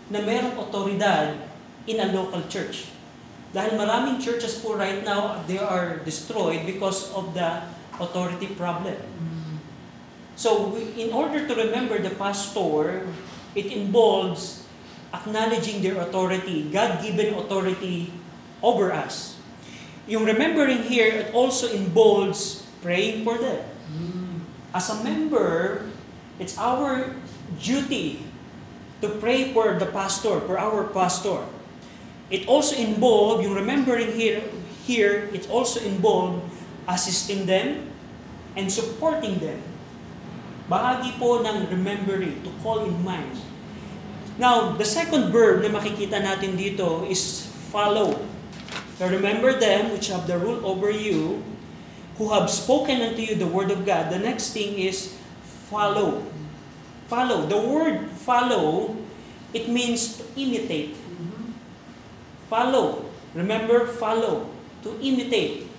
na 0.09 0.17
merong 0.23 0.57
otoridad 0.57 1.48
in 1.87 1.99
a 1.99 2.11
local 2.11 2.43
church. 2.49 2.89
Dahil 3.53 3.79
maraming 3.79 4.21
churches 4.21 4.61
po 4.61 4.77
right 4.77 5.01
now, 5.01 5.41
they 5.49 5.57
are 5.57 6.01
destroyed 6.05 6.65
because 6.65 7.09
of 7.17 7.33
the 7.33 7.65
authority 7.97 8.47
problem. 8.53 8.97
So, 10.39 10.71
we, 10.71 10.95
in 10.95 11.11
order 11.11 11.43
to 11.43 11.53
remember 11.55 11.99
the 11.99 12.15
pastor, 12.15 13.03
it 13.55 13.67
involves 13.73 14.63
acknowledging 15.11 15.81
their 15.81 15.99
authority, 15.99 16.69
God-given 16.71 17.33
authority 17.35 18.13
over 18.63 18.93
us. 18.93 19.35
Yung 20.07 20.23
remembering 20.23 20.85
here, 20.85 21.09
it 21.09 21.33
also 21.33 21.67
involves 21.73 22.63
praying 22.81 23.25
for 23.25 23.37
them. 23.37 23.65
As 24.73 24.89
a 24.89 25.03
member, 25.03 25.89
it's 26.37 26.57
our 26.57 27.17
duty 27.57 28.23
to 29.01 29.09
pray 29.17 29.51
for 29.51 29.75
the 29.81 29.89
pastor, 29.89 30.39
for 30.45 30.61
our 30.61 30.87
pastor. 30.93 31.43
It 32.29 32.45
also 32.45 32.77
involves, 32.77 33.41
yung 33.41 33.57
remembering 33.57 34.13
here, 34.13 34.45
here, 34.85 35.29
it 35.33 35.49
also 35.49 35.81
involves 35.81 36.45
assisting 36.85 37.45
them 37.45 37.89
and 38.53 38.69
supporting 38.69 39.41
them. 39.41 39.61
Bahagi 40.69 41.17
po 41.17 41.41
ng 41.41 41.69
remembering, 41.73 42.37
to 42.45 42.53
call 42.61 42.85
in 42.85 42.93
mind. 43.01 43.33
Now, 44.37 44.77
the 44.77 44.85
second 44.85 45.33
verb 45.33 45.65
na 45.65 45.73
makikita 45.73 46.21
natin 46.21 46.53
dito 46.53 47.03
is 47.09 47.49
follow. 47.73 48.15
So 49.01 49.09
remember 49.09 49.57
them 49.57 49.91
which 49.91 50.13
have 50.13 50.29
the 50.29 50.37
rule 50.37 50.61
over 50.61 50.93
you, 50.93 51.41
who 52.21 52.29
have 52.29 52.51
spoken 52.51 53.01
unto 53.01 53.25
you 53.25 53.35
the 53.35 53.49
word 53.49 53.71
of 53.71 53.87
God. 53.87 54.13
The 54.13 54.21
next 54.21 54.53
thing 54.53 54.77
is 54.77 55.17
follow. 55.71 56.21
Follow. 57.09 57.47
The 57.47 57.57
word 57.57 58.11
follow, 58.21 58.95
it 59.55 59.71
means 59.71 60.19
to 60.19 60.23
imitate. 60.37 60.93
Follow. 62.49 63.05
Remember, 63.37 63.85
follow. 63.85 64.49
To 64.81 64.97
imitate. 64.99 65.69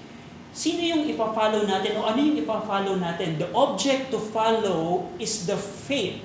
Sino 0.50 0.82
yung 0.82 1.06
ipa-follow 1.06 1.62
natin 1.62 1.94
o 1.98 2.06
ano 2.06 2.18
yung 2.18 2.38
ipa-follow 2.42 2.98
natin? 2.98 3.38
The 3.38 3.50
object 3.54 4.10
to 4.10 4.18
follow 4.18 5.06
is 5.18 5.46
the 5.46 5.56
faith 5.58 6.22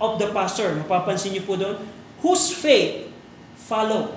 of 0.00 0.16
the 0.16 0.32
pastor. 0.32 0.72
Mapapansin 0.72 1.36
niyo 1.36 1.44
po 1.44 1.54
doon, 1.54 1.76
whose 2.24 2.48
faith 2.48 3.12
follow? 3.54 4.16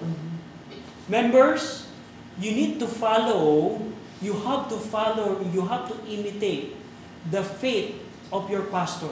Members, 1.12 1.92
you 2.40 2.56
need 2.56 2.80
to 2.80 2.88
follow, 2.88 3.76
you 4.24 4.34
have 4.48 4.72
to 4.72 4.80
follow, 4.80 5.44
you 5.52 5.68
have 5.68 5.90
to 5.92 5.96
imitate 6.08 6.78
the 7.28 7.44
faith 7.44 8.00
of 8.32 8.48
your 8.48 8.64
pastor. 8.72 9.12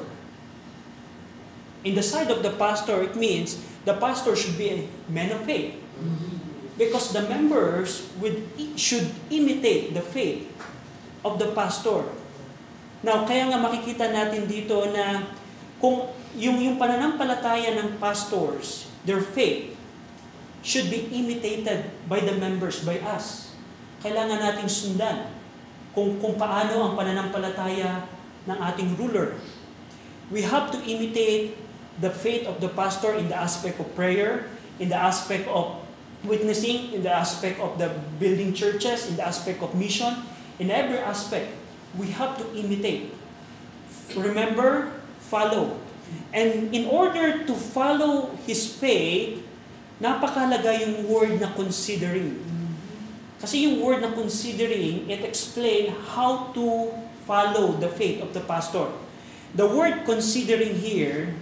In 1.83 1.95
the 1.95 2.03
side 2.03 2.31
of 2.31 2.43
the 2.43 2.55
pastor, 2.55 3.03
it 3.03 3.19
means 3.19 3.59
the 3.83 3.95
pastor 3.99 4.35
should 4.35 4.55
be 4.55 4.67
a 4.71 4.77
man 5.11 5.35
of 5.35 5.43
faith. 5.43 5.75
Because 6.79 7.11
the 7.11 7.27
members 7.27 8.07
would, 8.23 8.47
should 8.79 9.11
imitate 9.27 9.91
the 9.91 9.99
faith 9.99 10.47
of 11.27 11.35
the 11.35 11.51
pastor. 11.51 12.07
Now, 13.03 13.27
kaya 13.27 13.51
nga 13.51 13.59
makikita 13.59 14.07
natin 14.07 14.47
dito 14.47 14.87
na 14.95 15.27
kung 15.83 16.07
yung, 16.39 16.55
yung 16.55 16.79
pananampalataya 16.79 17.75
ng 17.75 17.99
pastors, 17.99 18.87
their 19.03 19.19
faith, 19.19 19.75
should 20.63 20.87
be 20.87 21.11
imitated 21.11 21.91
by 22.07 22.23
the 22.23 22.35
members, 22.35 22.79
by 22.83 22.99
us. 23.03 23.49
kailangan 23.99 24.39
nating 24.39 24.71
sundan 24.71 25.27
kung, 25.91 26.15
kung 26.23 26.39
paano 26.39 26.91
ang 26.91 26.93
pananampalataya 26.95 28.07
ng 28.47 28.57
ating 28.71 28.95
ruler. 28.95 29.35
We 30.31 30.45
have 30.45 30.71
to 30.71 30.79
imitate 30.85 31.57
the 31.99 32.13
faith 32.13 32.47
of 32.47 32.63
the 32.63 32.71
pastor 32.71 33.17
in 33.17 33.27
the 33.27 33.35
aspect 33.35 33.81
of 33.81 33.91
prayer, 33.97 34.47
in 34.79 34.87
the 34.87 34.99
aspect 34.99 35.49
of 35.51 35.78
witnessing, 36.23 36.93
in 36.93 37.03
the 37.03 37.11
aspect 37.11 37.59
of 37.59 37.77
the 37.77 37.89
building 38.19 38.53
churches, 38.53 39.07
in 39.07 39.15
the 39.15 39.25
aspect 39.25 39.63
of 39.63 39.75
mission, 39.75 40.13
in 40.59 40.71
every 40.71 40.97
aspect, 40.99 41.47
we 41.97 42.11
have 42.11 42.37
to 42.37 42.45
imitate. 42.57 43.13
Remember, 44.15 44.91
follow. 45.31 45.79
And 46.33 46.73
in 46.73 46.85
order 46.89 47.45
to 47.45 47.53
follow 47.53 48.35
His 48.45 48.67
faith, 48.67 49.45
napakalaga 50.01 50.73
yung 50.81 51.07
word 51.07 51.39
na 51.39 51.53
considering. 51.53 52.41
Kasi 53.39 53.69
yung 53.69 53.79
word 53.79 54.03
na 54.03 54.11
considering, 54.11 55.07
it 55.07 55.23
explain 55.23 55.95
how 56.11 56.51
to 56.51 56.91
follow 57.23 57.77
the 57.77 57.87
faith 57.87 58.19
of 58.19 58.35
the 58.35 58.43
pastor. 58.43 58.91
The 59.55 59.65
word 59.65 60.03
considering 60.03 60.75
here, 60.75 61.33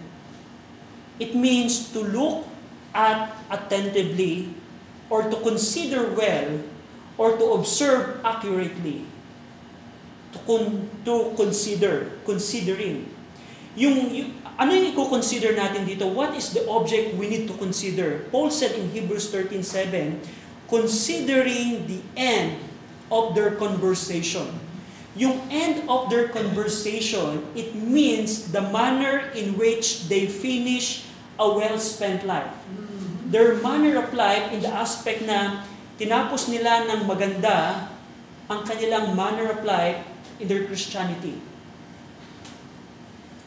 it 1.17 1.33
means 1.33 1.89
to 1.95 2.05
look 2.05 2.45
at 2.93 3.33
attentively 3.49 4.53
or 5.09 5.23
to 5.29 5.37
consider 5.41 6.11
well 6.13 6.59
or 7.17 7.37
to 7.37 7.45
observe 7.53 8.21
accurately. 8.23 9.05
To, 10.33 10.39
con- 10.43 10.89
to 11.05 11.33
consider, 11.35 12.11
considering. 12.25 13.09
Yung, 13.77 14.09
yung 14.11 14.29
ano 14.57 14.73
yung 14.73 14.89
i-consider 14.89 15.53
natin 15.53 15.85
dito? 15.85 16.09
What 16.09 16.33
is 16.33 16.49
the 16.49 16.65
object 16.65 17.13
we 17.13 17.29
need 17.29 17.45
to 17.45 17.55
consider? 17.61 18.25
Paul 18.33 18.49
said 18.49 18.73
in 18.73 18.89
Hebrews 18.89 19.29
13:7, 19.29 20.17
considering 20.65 21.85
the 21.85 22.01
end 22.17 22.57
of 23.13 23.37
their 23.37 23.53
conversation. 23.55 24.49
Yung 25.17 25.41
end 25.49 25.85
of 25.89 26.09
their 26.09 26.29
conversation, 26.29 27.41
it 27.57 27.73
means 27.73 28.53
the 28.53 28.61
manner 28.69 29.29
in 29.33 29.57
which 29.57 30.09
they 30.09 30.29
finish 30.29 31.05
a 31.37 31.45
well-spent 31.45 32.25
life. 32.25 32.53
Their 33.27 33.59
manner 33.59 33.99
of 33.99 34.15
life 34.15 34.55
in 34.55 34.63
the 34.63 34.71
aspect 34.71 35.27
na 35.27 35.67
tinapos 35.99 36.47
nila 36.47 36.87
ng 36.87 37.03
maganda 37.03 37.91
ang 38.47 38.63
kanilang 38.63 39.11
manner 39.11 39.51
of 39.51 39.67
life 39.67 39.99
in 40.39 40.47
their 40.47 40.63
Christianity. 40.63 41.43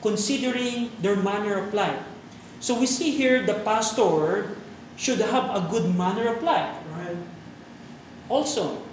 Considering 0.05 0.93
their 1.01 1.17
manner 1.17 1.57
of 1.57 1.73
life. 1.73 2.05
So 2.61 2.77
we 2.77 2.85
see 2.85 3.17
here 3.17 3.41
the 3.41 3.65
pastor 3.65 4.53
should 5.01 5.25
have 5.25 5.49
a 5.57 5.65
good 5.73 5.89
manner 5.97 6.29
of 6.29 6.45
life. 6.45 6.77
Right. 6.93 7.17
Also, 8.29 8.85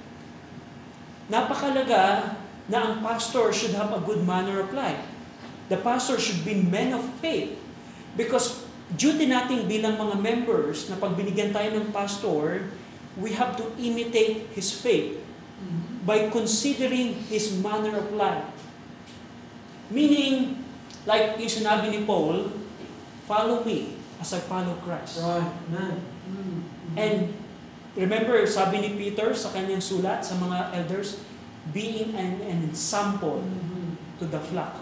napakalaga 1.28 2.39
na 2.71 2.78
ang 2.80 2.93
pastor 3.04 3.52
should 3.52 3.76
have 3.76 3.91
a 3.91 4.00
good 4.00 4.23
manner 4.23 4.63
of 4.63 4.71
life. 4.71 5.04
The 5.67 5.76
pastor 5.76 6.15
should 6.15 6.47
be 6.47 6.56
men 6.56 6.95
of 6.95 7.04
faith. 7.19 7.60
Because 8.15 8.63
duty 8.98 9.30
nating 9.30 9.70
bilang 9.70 9.96
mga 9.96 10.18
members 10.18 10.90
na 10.90 10.98
pag 10.98 11.14
binigyan 11.14 11.54
tayo 11.54 11.70
ng 11.78 11.94
pastor, 11.94 12.68
we 13.18 13.34
have 13.38 13.54
to 13.56 13.70
imitate 13.78 14.50
his 14.58 14.74
faith 14.74 15.22
by 16.06 16.30
considering 16.34 17.18
his 17.30 17.54
manner 17.62 17.98
of 17.98 18.10
life. 18.14 18.46
Meaning, 19.94 20.66
like 21.08 21.40
yung 21.40 21.50
sinabi 21.50 21.94
ni 21.94 22.04
Paul, 22.04 22.52
follow 23.30 23.64
me 23.64 23.96
as 24.20 24.34
I 24.34 24.42
follow 24.44 24.76
Christ. 24.84 25.22
Right. 25.24 25.48
Amen. 25.72 25.96
And 26.98 27.32
remember, 27.94 28.42
sabi 28.50 28.82
ni 28.82 28.90
Peter 28.98 29.32
sa 29.38 29.54
kanyang 29.54 29.82
sulat 29.82 30.26
sa 30.26 30.36
mga 30.38 30.74
elders, 30.84 31.22
being 31.72 32.16
an, 32.16 32.42
an 32.44 32.60
example 32.68 33.44
to 34.18 34.26
the 34.26 34.40
flock. 34.40 34.82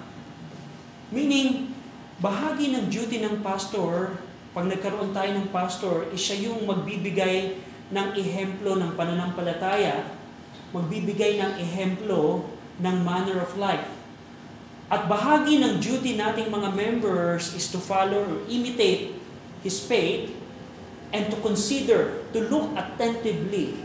Meaning, 1.09 1.74
bahagi 2.19 2.71
ng 2.71 2.87
duty 2.87 3.19
ng 3.23 3.43
pastor, 3.43 4.15
pag 4.55 4.71
nagkaroon 4.71 5.11
tayo 5.11 5.35
ng 5.35 5.51
pastor, 5.51 6.07
is 6.15 6.23
siya 6.23 6.47
yung 6.47 6.63
magbibigay 6.63 7.59
ng 7.91 8.07
ehemplo 8.15 8.79
ng 8.79 8.95
pananampalataya, 8.95 10.07
magbibigay 10.71 11.35
ng 11.39 11.59
ehemplo 11.59 12.47
ng 12.79 12.95
manner 13.03 13.43
of 13.43 13.51
life. 13.59 13.87
At 14.87 15.09
bahagi 15.09 15.59
ng 15.59 15.81
duty 15.81 16.15
nating 16.15 16.53
mga 16.53 16.71
members 16.77 17.51
is 17.57 17.67
to 17.73 17.81
follow 17.81 18.21
or 18.21 18.39
imitate 18.47 19.17
His 19.65 19.81
faith 19.81 20.29
and 21.09 21.25
to 21.33 21.37
consider, 21.41 22.21
to 22.31 22.45
look 22.47 22.69
attentively 22.77 23.81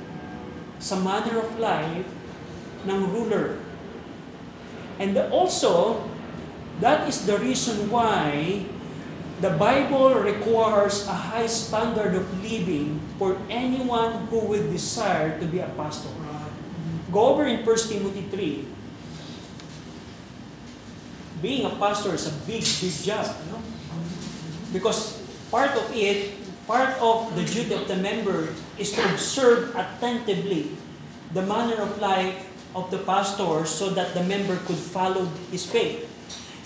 sa 0.76 1.00
manner 1.00 1.40
of 1.40 1.50
life 1.56 2.08
ng 2.84 3.00
ruler. 3.10 3.56
And 5.00 5.16
also, 5.32 6.04
that 6.80 7.08
is 7.08 7.26
the 7.26 7.38
reason 7.38 7.90
why 7.90 8.64
the 9.40 9.50
Bible 9.56 10.20
requires 10.20 11.08
a 11.08 11.16
high 11.16 11.48
standard 11.48 12.14
of 12.14 12.28
living 12.42 13.00
for 13.18 13.36
anyone 13.48 14.28
who 14.28 14.40
will 14.40 14.64
desire 14.68 15.38
to 15.40 15.46
be 15.46 15.60
a 15.60 15.68
pastor. 15.76 16.12
Go 17.10 17.34
over 17.34 17.46
in 17.46 17.64
1 17.64 17.76
Timothy 17.88 18.22
3. 18.28 18.68
Being 21.40 21.64
a 21.64 21.74
pastor 21.80 22.14
is 22.14 22.28
a 22.28 22.34
big, 22.44 22.62
big 22.62 22.94
job. 23.00 23.26
No? 23.50 23.58
Because 24.72 25.24
part 25.50 25.72
of 25.72 25.88
it, 25.96 26.36
part 26.66 27.00
of 27.00 27.34
the 27.34 27.42
duty 27.42 27.74
of 27.74 27.88
the 27.88 27.96
member 27.96 28.52
is 28.78 28.92
to 28.92 29.02
observe 29.08 29.74
attentively 29.74 30.76
the 31.32 31.42
manner 31.42 31.80
of 31.80 31.98
life 31.98 32.46
of 32.76 32.90
the 32.90 32.98
pastor 32.98 33.64
so 33.64 33.90
that 33.90 34.12
the 34.14 34.22
member 34.24 34.56
could 34.68 34.78
follow 34.78 35.24
his 35.50 35.64
faith. 35.64 36.09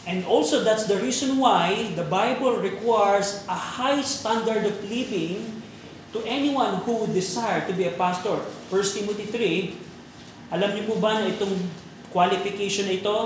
And 0.05 0.21
also 0.29 0.61
that's 0.61 0.85
the 0.85 1.01
reason 1.01 1.41
why 1.41 1.89
the 1.97 2.05
Bible 2.05 2.61
requires 2.61 3.41
a 3.49 3.57
high 3.57 4.05
standard 4.05 4.69
of 4.69 4.77
living 4.85 5.65
to 6.13 6.21
anyone 6.29 6.85
who 6.85 7.01
would 7.05 7.17
desire 7.17 7.65
to 7.65 7.73
be 7.73 7.89
a 7.89 7.95
pastor. 7.97 8.37
1 8.69 8.97
Timothy 9.01 9.27
3, 9.27 10.53
alam 10.53 10.77
niyo 10.77 10.93
po 10.93 10.95
ba 11.01 11.19
na 11.19 11.33
itong 11.33 11.57
qualification 12.13 12.87
na 12.87 13.01
ito, 13.01 13.17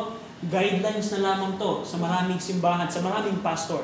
guidelines 0.46 1.10
na 1.12 1.34
lamang 1.34 1.58
to 1.58 1.82
sa 1.82 1.98
maraming 1.98 2.38
simbahan, 2.38 2.86
sa 2.86 3.02
maraming 3.02 3.42
pastor. 3.42 3.82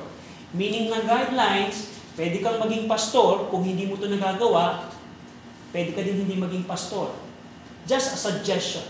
Meaning 0.55 0.95
ng 0.95 1.05
guidelines, 1.05 1.91
pwede 2.15 2.39
kang 2.41 2.63
maging 2.63 2.87
pastor 2.87 3.51
kung 3.51 3.67
hindi 3.67 3.91
mo 3.91 3.99
ito 3.99 4.07
nagagawa, 4.07 4.87
pwede 5.75 5.91
ka 5.93 6.01
din 6.01 6.25
hindi 6.25 6.39
maging 6.39 6.63
pastor. 6.63 7.11
Just 7.91 8.15
a 8.15 8.19
suggestion. 8.19 8.87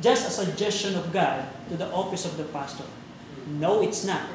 Just 0.00 0.26
a 0.26 0.32
suggestion 0.32 0.96
of 0.96 1.12
God 1.12 1.44
to 1.68 1.76
the 1.76 1.92
office 1.92 2.24
of 2.24 2.40
the 2.40 2.48
pastor. 2.50 2.88
No, 3.56 3.80
it's 3.80 4.04
not. 4.04 4.28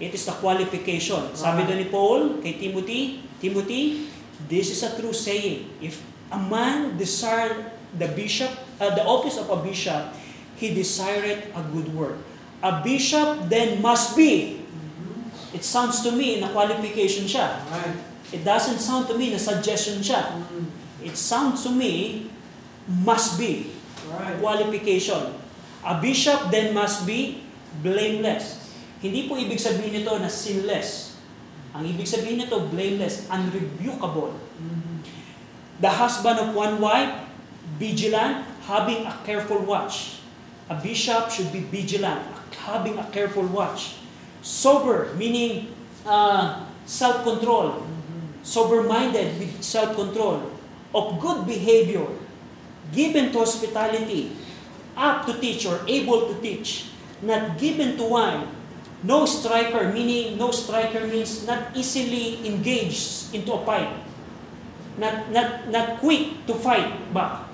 It 0.00 0.12
is 0.16 0.24
the 0.24 0.32
qualification. 0.40 1.36
Sabi 1.36 1.64
doon 1.68 1.78
ni 1.80 1.88
Paul 1.88 2.40
kay 2.40 2.56
Timothy, 2.56 3.24
Timothy, 3.40 4.08
this 4.48 4.72
is 4.72 4.80
a 4.84 4.92
true 4.96 5.12
saying. 5.12 5.68
If 5.80 6.00
a 6.32 6.40
man 6.40 6.96
desire 6.96 7.72
the 7.96 8.08
bishop, 8.12 8.52
uh, 8.80 8.92
the 8.92 9.04
office 9.04 9.36
of 9.36 9.48
a 9.48 9.56
bishop, 9.60 10.12
he 10.56 10.72
desireth 10.72 11.48
a 11.52 11.62
good 11.72 11.88
work. 11.96 12.16
A 12.60 12.80
bishop 12.84 13.48
then 13.48 13.80
must 13.80 14.16
be. 14.16 14.64
It 15.56 15.64
sounds 15.64 16.04
to 16.04 16.12
me 16.12 16.40
na 16.40 16.52
qualification 16.52 17.24
siya. 17.24 17.60
It 18.32 18.44
doesn't 18.44 18.80
sound 18.84 19.08
to 19.08 19.16
me 19.16 19.32
na 19.32 19.40
suggestion 19.40 20.04
siya. 20.04 20.44
It 21.00 21.16
sounds 21.16 21.64
to 21.64 21.72
me 21.72 22.28
must 22.88 23.40
be 23.40 23.72
qualification. 24.44 25.32
A 25.86 25.96
bishop 26.02 26.52
then 26.52 26.76
must 26.76 27.08
be 27.08 27.45
blameless. 27.82 28.72
Hindi 29.00 29.28
po 29.28 29.36
ibig 29.36 29.60
sabihin 29.60 30.02
nito 30.02 30.16
na 30.16 30.30
sinless. 30.30 31.16
Ang 31.76 31.92
ibig 31.92 32.08
sabihin 32.08 32.40
nito, 32.40 32.56
blameless, 32.72 33.28
unrebukable. 33.28 34.32
The 35.84 35.92
husband 35.92 36.40
of 36.40 36.56
one 36.56 36.80
wife, 36.80 37.12
vigilant, 37.76 38.48
having 38.64 39.04
a 39.04 39.12
careful 39.28 39.60
watch. 39.60 40.24
A 40.72 40.74
bishop 40.80 41.28
should 41.28 41.52
be 41.52 41.68
vigilant, 41.68 42.24
having 42.64 42.96
a 42.96 43.04
careful 43.12 43.44
watch. 43.52 44.00
Sober, 44.40 45.12
meaning 45.20 45.68
uh, 46.08 46.64
self-control. 46.88 47.84
Sober-minded 48.40 49.36
with 49.36 49.60
self-control. 49.60 50.56
Of 50.96 51.20
good 51.20 51.44
behavior. 51.44 52.08
Given 52.96 53.36
to 53.36 53.44
hospitality. 53.44 54.32
Up 54.96 55.28
to 55.28 55.36
teach 55.36 55.68
or 55.68 55.84
able 55.84 56.32
to 56.32 56.40
teach. 56.40 56.88
Not 57.22 57.58
given 57.58 57.96
to 57.96 58.04
wine. 58.04 58.48
No 59.02 59.24
striker, 59.24 59.92
meaning 59.92 60.36
no 60.36 60.50
striker 60.50 61.06
means 61.06 61.46
not 61.46 61.76
easily 61.76 62.44
engaged 62.46 63.34
into 63.34 63.52
a 63.52 63.64
fight. 63.64 63.92
Not, 64.98 65.30
not, 65.30 65.68
not 65.68 66.00
quick 66.00 66.46
to 66.46 66.54
fight 66.54 67.12
back. 67.12 67.44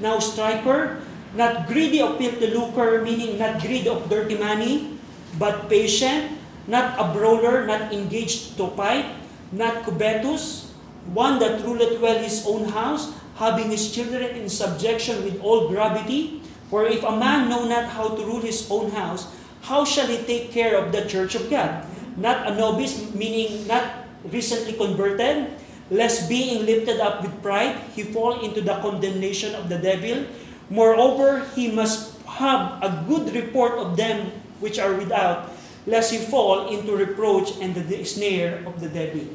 Now 0.00 0.18
striker, 0.18 1.04
not 1.36 1.68
greedy 1.68 2.00
of 2.00 2.16
filthy 2.16 2.48
lucre, 2.48 3.02
meaning 3.04 3.38
not 3.38 3.60
greedy 3.60 3.88
of 3.88 4.08
dirty 4.08 4.36
money, 4.36 4.98
but 5.38 5.68
patient, 5.68 6.38
not 6.66 6.98
a 6.98 7.12
brawler, 7.12 7.66
not 7.66 7.92
engaged 7.92 8.56
to 8.56 8.68
fight, 8.72 9.06
not 9.52 9.84
covetous, 9.84 10.72
one 11.12 11.38
that 11.38 11.62
ruleth 11.64 12.00
well 12.00 12.18
his 12.18 12.46
own 12.46 12.64
house, 12.68 13.12
having 13.36 13.70
his 13.70 13.92
children 13.92 14.36
in 14.36 14.48
subjection 14.48 15.24
with 15.24 15.40
all 15.42 15.68
gravity. 15.68 16.42
For 16.70 16.86
if 16.86 17.02
a 17.02 17.10
man 17.10 17.50
know 17.50 17.66
not 17.66 17.90
how 17.90 18.14
to 18.14 18.22
rule 18.22 18.40
his 18.40 18.70
own 18.70 18.94
house, 18.94 19.26
how 19.66 19.84
shall 19.84 20.06
he 20.06 20.22
take 20.22 20.54
care 20.54 20.78
of 20.78 20.94
the 20.94 21.02
church 21.04 21.34
of 21.34 21.50
God? 21.50 21.84
Not 22.16 22.46
a 22.46 22.54
novice, 22.54 23.10
meaning 23.12 23.66
not 23.66 24.06
recently 24.30 24.78
converted, 24.78 25.50
lest 25.90 26.30
being 26.30 26.64
lifted 26.64 27.02
up 27.02 27.26
with 27.26 27.42
pride, 27.42 27.74
he 27.98 28.06
fall 28.06 28.38
into 28.46 28.62
the 28.62 28.78
condemnation 28.78 29.54
of 29.58 29.68
the 29.68 29.82
devil. 29.82 30.24
Moreover, 30.70 31.42
he 31.58 31.74
must 31.74 32.14
have 32.38 32.78
a 32.78 33.02
good 33.10 33.34
report 33.34 33.74
of 33.74 33.98
them 33.98 34.30
which 34.62 34.78
are 34.78 34.94
without, 34.94 35.50
lest 35.90 36.14
he 36.14 36.22
fall 36.22 36.70
into 36.70 36.94
reproach 36.94 37.58
and 37.58 37.74
the 37.74 38.04
snare 38.04 38.62
of 38.64 38.78
the 38.78 38.88
devil. 38.88 39.26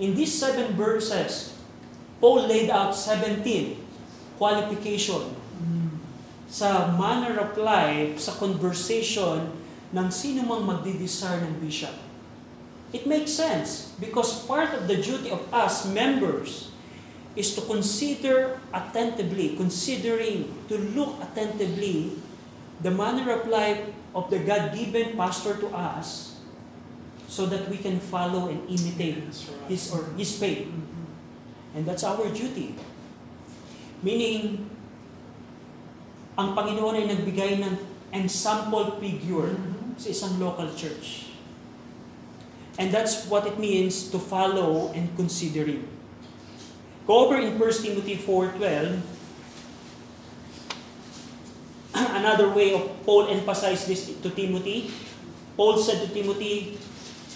In 0.00 0.16
these 0.16 0.32
seven 0.32 0.72
verses, 0.72 1.52
Paul 2.20 2.48
laid 2.48 2.70
out 2.70 2.96
17 2.96 3.76
qualification 4.38 5.36
sa 6.48 6.96
manner 6.96 7.36
of 7.36 7.56
life, 7.60 8.16
sa 8.16 8.32
conversation 8.40 9.52
ng 9.92 10.08
sino 10.08 10.44
mang 10.48 10.64
magdidesire 10.64 11.44
ng 11.44 11.60
bishop. 11.60 11.92
It 12.92 13.04
makes 13.04 13.36
sense 13.36 13.92
because 14.00 14.48
part 14.48 14.72
of 14.72 14.88
the 14.88 14.96
duty 14.96 15.28
of 15.28 15.44
us 15.52 15.84
members 15.84 16.72
is 17.36 17.52
to 17.54 17.62
consider 17.68 18.56
attentively, 18.72 19.54
considering, 19.60 20.48
to 20.72 20.80
look 20.96 21.20
attentively 21.20 22.16
the 22.80 22.90
manner 22.90 23.28
of 23.30 23.46
life 23.46 23.84
of 24.16 24.32
the 24.32 24.40
God-given 24.40 25.20
pastor 25.20 25.54
to 25.60 25.68
us 25.70 26.40
so 27.28 27.44
that 27.46 27.68
we 27.68 27.76
can 27.76 28.00
follow 28.00 28.48
and 28.48 28.64
imitate 28.66 29.20
his 29.68 29.92
or 29.92 30.08
his 30.16 30.32
faith. 30.32 30.66
And 31.76 31.84
that's 31.84 32.02
our 32.02 32.24
duty. 32.32 32.74
Meaning, 34.00 34.64
ang 36.38 36.54
Panginoon 36.54 36.94
ay 36.94 37.10
nagbigay 37.10 37.58
ng 37.58 37.74
ensample 38.14 38.94
figure 39.02 39.58
sa 39.98 40.14
isang 40.14 40.38
local 40.38 40.70
church. 40.78 41.34
And 42.78 42.94
that's 42.94 43.26
what 43.26 43.42
it 43.50 43.58
means 43.58 44.06
to 44.14 44.22
follow 44.22 44.94
and 44.94 45.10
consider 45.18 45.66
Him. 45.66 45.82
Go 47.10 47.26
over 47.26 47.42
in 47.42 47.58
1 47.58 47.82
Timothy 47.82 48.14
4.12. 48.14 49.02
Another 52.22 52.54
way 52.54 52.70
of 52.78 52.86
Paul 53.02 53.26
emphasized 53.26 53.90
this 53.90 54.06
to 54.06 54.30
Timothy. 54.30 54.94
Paul 55.58 55.74
said 55.82 56.06
to 56.06 56.08
Timothy, 56.14 56.78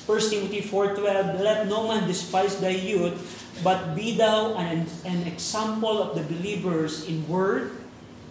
1 0.06 0.30
Timothy 0.30 0.62
4.12, 0.62 1.42
Let 1.42 1.66
no 1.66 1.90
man 1.90 2.06
despise 2.06 2.62
thy 2.62 2.78
youth, 2.78 3.18
but 3.66 3.98
be 3.98 4.14
thou 4.14 4.54
an, 4.54 4.86
an 5.02 5.26
example 5.26 5.98
of 5.98 6.14
the 6.14 6.22
believers 6.22 7.10
in 7.10 7.26
word, 7.26 7.81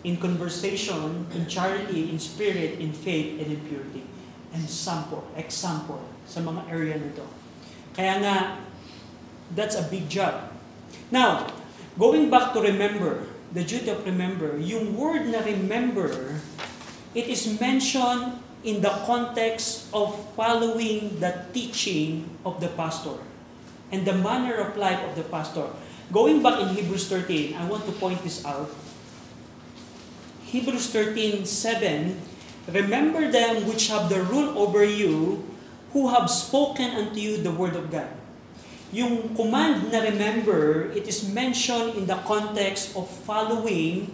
in 0.03 0.17
conversation, 0.17 1.27
in 1.33 1.45
charity, 1.45 2.09
in 2.09 2.17
spirit, 2.17 2.79
in 2.79 2.93
faith, 2.93 3.39
and 3.39 3.53
in 3.53 3.61
purity. 3.69 4.03
Example, 4.53 5.23
example 5.37 6.01
sa 6.25 6.41
mga 6.41 6.61
area 6.67 6.95
nito. 6.97 7.23
Kaya 7.93 8.19
nga, 8.19 8.35
that's 9.55 9.75
a 9.77 9.85
big 9.87 10.09
job. 10.09 10.51
Now, 11.11 11.47
going 11.99 12.31
back 12.31 12.51
to 12.55 12.59
remember, 12.59 13.27
the 13.51 13.63
duty 13.63 13.91
of 13.91 14.03
remember, 14.07 14.55
yung 14.59 14.95
word 14.95 15.27
na 15.27 15.43
remember, 15.43 16.39
it 17.11 17.27
is 17.27 17.47
mentioned 17.59 18.39
in 18.63 18.79
the 18.79 18.93
context 19.03 19.91
of 19.91 20.15
following 20.35 21.19
the 21.19 21.45
teaching 21.51 22.29
of 22.45 22.61
the 22.61 22.69
pastor 22.79 23.19
and 23.91 24.07
the 24.07 24.15
manner 24.15 24.55
of 24.55 24.77
life 24.77 24.99
of 25.03 25.15
the 25.19 25.25
pastor. 25.27 25.67
Going 26.11 26.43
back 26.43 26.59
in 26.59 26.75
Hebrews 26.75 27.07
13, 27.07 27.55
I 27.55 27.63
want 27.67 27.85
to 27.87 27.93
point 27.95 28.23
this 28.23 28.43
out. 28.45 28.71
Hebrews 30.51 30.91
13, 30.91 31.47
7, 31.47 32.19
Remember 32.67 33.31
them 33.31 33.63
which 33.65 33.87
have 33.87 34.11
the 34.11 34.19
rule 34.27 34.51
over 34.59 34.83
you, 34.83 35.47
who 35.95 36.11
have 36.11 36.29
spoken 36.29 36.91
unto 36.91 37.19
you 37.23 37.39
the 37.39 37.55
word 37.55 37.73
of 37.79 37.87
God. 37.87 38.11
Yung 38.91 39.31
command 39.39 39.87
na 39.95 40.03
remember, 40.03 40.91
it 40.91 41.07
is 41.07 41.23
mentioned 41.31 41.95
in 41.95 42.03
the 42.03 42.19
context 42.27 42.91
of 42.99 43.07
following 43.23 44.11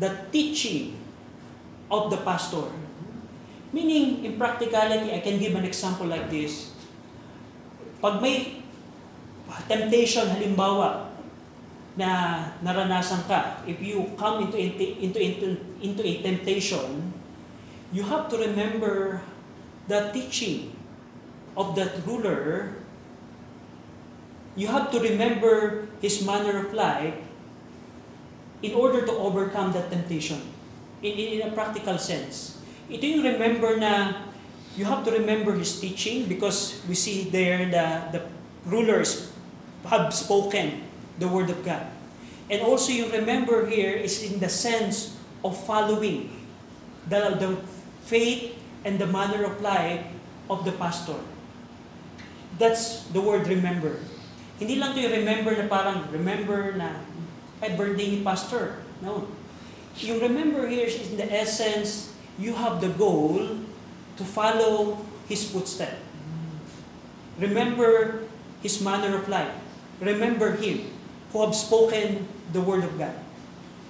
the 0.00 0.08
teaching 0.32 0.96
of 1.92 2.08
the 2.08 2.16
pastor. 2.24 2.72
Meaning, 3.68 4.24
in 4.24 4.40
practicality, 4.40 5.12
I 5.12 5.20
can 5.20 5.36
give 5.36 5.52
an 5.52 5.68
example 5.68 6.08
like 6.08 6.32
this. 6.32 6.72
Pag 8.00 8.24
may 8.24 8.64
temptation, 9.68 10.24
halimbawa, 10.24 11.05
na 11.96 12.52
naranasan 12.60 13.24
ka, 13.24 13.64
if 13.64 13.80
you 13.80 14.12
come 14.20 14.44
into, 14.44 14.60
into, 14.60 14.84
into, 15.16 15.56
into, 15.80 16.02
a 16.04 16.20
temptation, 16.20 17.12
you 17.90 18.04
have 18.04 18.28
to 18.28 18.36
remember 18.36 19.24
the 19.88 20.12
teaching 20.12 20.76
of 21.56 21.72
that 21.74 22.04
ruler. 22.04 22.76
You 24.56 24.68
have 24.68 24.92
to 24.92 25.00
remember 25.00 25.88
his 26.00 26.20
manner 26.24 26.68
of 26.68 26.72
life 26.76 27.16
in 28.60 28.72
order 28.72 29.04
to 29.04 29.12
overcome 29.12 29.72
that 29.72 29.88
temptation. 29.88 30.40
In, 31.00 31.12
in, 31.12 31.40
in 31.40 31.48
a 31.48 31.50
practical 31.52 31.96
sense. 31.96 32.60
Ito 32.88 33.04
yung 33.04 33.24
remember 33.24 33.76
na 33.76 34.28
you 34.76 34.84
have 34.84 35.04
to 35.08 35.12
remember 35.12 35.56
his 35.56 35.80
teaching 35.80 36.28
because 36.28 36.80
we 36.88 36.94
see 36.94 37.28
there 37.32 37.68
the, 37.68 37.86
the 38.12 38.20
rulers 38.68 39.32
have 39.88 40.12
spoken 40.12 40.84
the 41.18 41.28
word 41.28 41.50
of 41.50 41.64
God. 41.64 41.86
And 42.50 42.62
also 42.62 42.92
you 42.92 43.10
remember 43.10 43.66
here 43.66 43.90
is 43.90 44.22
in 44.22 44.38
the 44.38 44.48
sense 44.48 45.16
of 45.42 45.58
following 45.66 46.30
the, 47.08 47.34
the 47.38 47.58
faith 48.06 48.54
and 48.84 48.98
the 48.98 49.06
manner 49.06 49.44
of 49.44 49.60
life 49.60 50.06
of 50.48 50.64
the 50.64 50.72
pastor. 50.72 51.18
That's 52.58 53.04
the 53.10 53.20
word 53.20 53.48
remember. 53.48 53.98
Hindi 54.58 54.80
lang 54.80 54.94
to 54.94 55.00
yung 55.02 55.12
remember 55.12 55.52
na 55.52 55.68
parang 55.68 56.08
remember 56.08 56.72
na 56.78 56.96
ay 57.60 57.76
birthday 57.76 58.16
ni 58.16 58.20
pastor. 58.24 58.80
No. 59.04 59.28
Yung 60.00 60.20
remember 60.20 60.64
here 60.68 60.86
is 60.88 60.96
in 61.12 61.16
the 61.20 61.28
essence, 61.28 62.14
you 62.40 62.56
have 62.56 62.80
the 62.80 62.92
goal 62.96 63.60
to 64.16 64.24
follow 64.24 64.96
his 65.28 65.44
footstep. 65.44 66.00
Remember 67.36 68.24
his 68.64 68.80
manner 68.80 69.12
of 69.20 69.28
life. 69.28 69.52
Remember 70.00 70.56
him 70.56 70.95
who 71.36 71.44
have 71.44 71.52
spoken 71.54 72.24
the 72.56 72.60
word 72.64 72.80
of 72.80 72.96
God. 72.96 73.12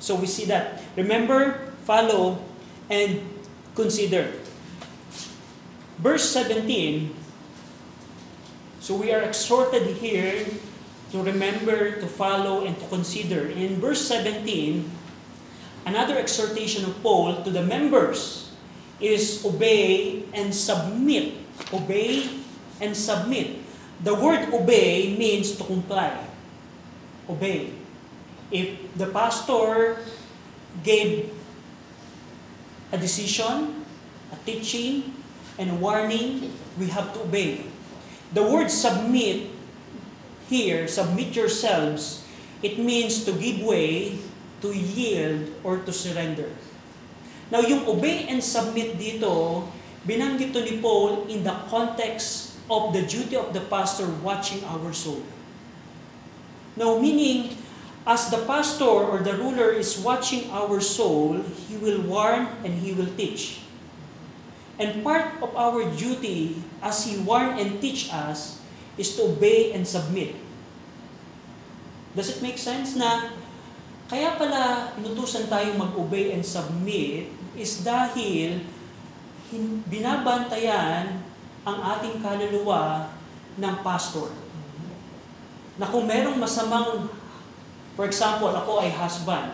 So 0.02 0.18
we 0.18 0.26
see 0.26 0.50
that. 0.50 0.82
Remember, 0.98 1.70
follow, 1.86 2.42
and 2.90 3.22
consider. 3.78 4.34
Verse 6.02 6.26
17, 6.26 7.14
so 8.82 8.98
we 8.98 9.14
are 9.14 9.22
exhorted 9.22 9.86
here 10.02 10.44
to 11.14 11.22
remember, 11.22 12.02
to 12.02 12.06
follow, 12.10 12.66
and 12.66 12.74
to 12.78 12.86
consider. 12.90 13.46
In 13.46 13.78
verse 13.78 14.02
17, 14.02 14.90
another 15.86 16.18
exhortation 16.18 16.84
of 16.84 17.00
Paul 17.02 17.46
to 17.46 17.50
the 17.50 17.62
members 17.62 18.50
is 18.98 19.46
obey 19.46 20.26
and 20.34 20.52
submit. 20.52 21.34
Obey 21.72 22.26
and 22.82 22.94
submit. 22.94 23.62
The 24.02 24.14
word 24.14 24.52
obey 24.52 25.16
means 25.16 25.56
to 25.56 25.64
comply. 25.64 26.26
Obey. 27.28 27.74
If 28.50 28.78
the 28.94 29.06
pastor 29.10 29.98
gave 30.82 31.34
a 32.92 32.98
decision, 32.98 33.84
a 34.30 34.36
teaching, 34.46 35.14
and 35.58 35.70
a 35.70 35.74
warning, 35.74 36.52
we 36.78 36.86
have 36.88 37.12
to 37.14 37.20
obey. 37.26 37.66
The 38.32 38.42
word 38.42 38.70
submit 38.70 39.50
here, 40.48 40.86
submit 40.86 41.34
yourselves, 41.34 42.22
it 42.62 42.78
means 42.78 43.24
to 43.24 43.32
give 43.32 43.62
way, 43.62 44.18
to 44.62 44.72
yield, 44.72 45.50
or 45.64 45.78
to 45.82 45.92
surrender. 45.92 46.50
Now, 47.50 47.60
yung 47.60 47.86
obey 47.86 48.26
and 48.26 48.42
submit 48.42 48.98
dito, 48.98 49.66
binanggit 50.06 50.54
to 50.54 50.62
ni 50.62 50.78
Paul 50.82 51.26
in 51.30 51.42
the 51.42 51.54
context 51.70 52.58
of 52.66 52.90
the 52.90 53.06
duty 53.06 53.38
of 53.38 53.54
the 53.54 53.62
pastor 53.70 54.06
watching 54.22 54.62
our 54.66 54.90
soul. 54.90 55.22
Now, 56.76 57.00
meaning, 57.00 57.56
as 58.06 58.28
the 58.30 58.44
pastor 58.44 58.86
or 58.86 59.24
the 59.24 59.34
ruler 59.34 59.72
is 59.72 59.98
watching 59.98 60.52
our 60.52 60.78
soul, 60.78 61.42
he 61.66 61.80
will 61.80 62.04
warn 62.04 62.52
and 62.62 62.78
he 62.84 62.92
will 62.92 63.10
teach. 63.16 63.64
And 64.78 65.00
part 65.00 65.40
of 65.40 65.56
our 65.56 65.88
duty 65.96 66.60
as 66.84 67.08
he 67.08 67.16
warn 67.24 67.56
and 67.56 67.80
teach 67.80 68.12
us 68.12 68.60
is 69.00 69.16
to 69.16 69.32
obey 69.32 69.72
and 69.72 69.88
submit. 69.88 70.36
Does 72.12 72.28
it 72.28 72.44
make 72.44 72.60
sense 72.60 72.92
na 72.96 73.32
kaya 74.08 74.36
pala 74.36 74.92
inutusan 75.00 75.48
tayo 75.48 75.74
mag-obey 75.80 76.32
and 76.32 76.44
submit 76.44 77.32
is 77.56 77.80
dahil 77.82 78.60
binabantayan 79.88 81.24
ang 81.66 81.78
ating 81.96 82.22
kaluluwa 82.22 83.10
ng 83.58 83.74
pastor. 83.82 84.30
Na 85.76 85.84
kung 85.88 86.08
merong 86.08 86.40
masamang, 86.40 87.08
for 87.96 88.08
example, 88.08 88.52
ako 88.52 88.80
ay 88.80 88.92
husband, 88.92 89.52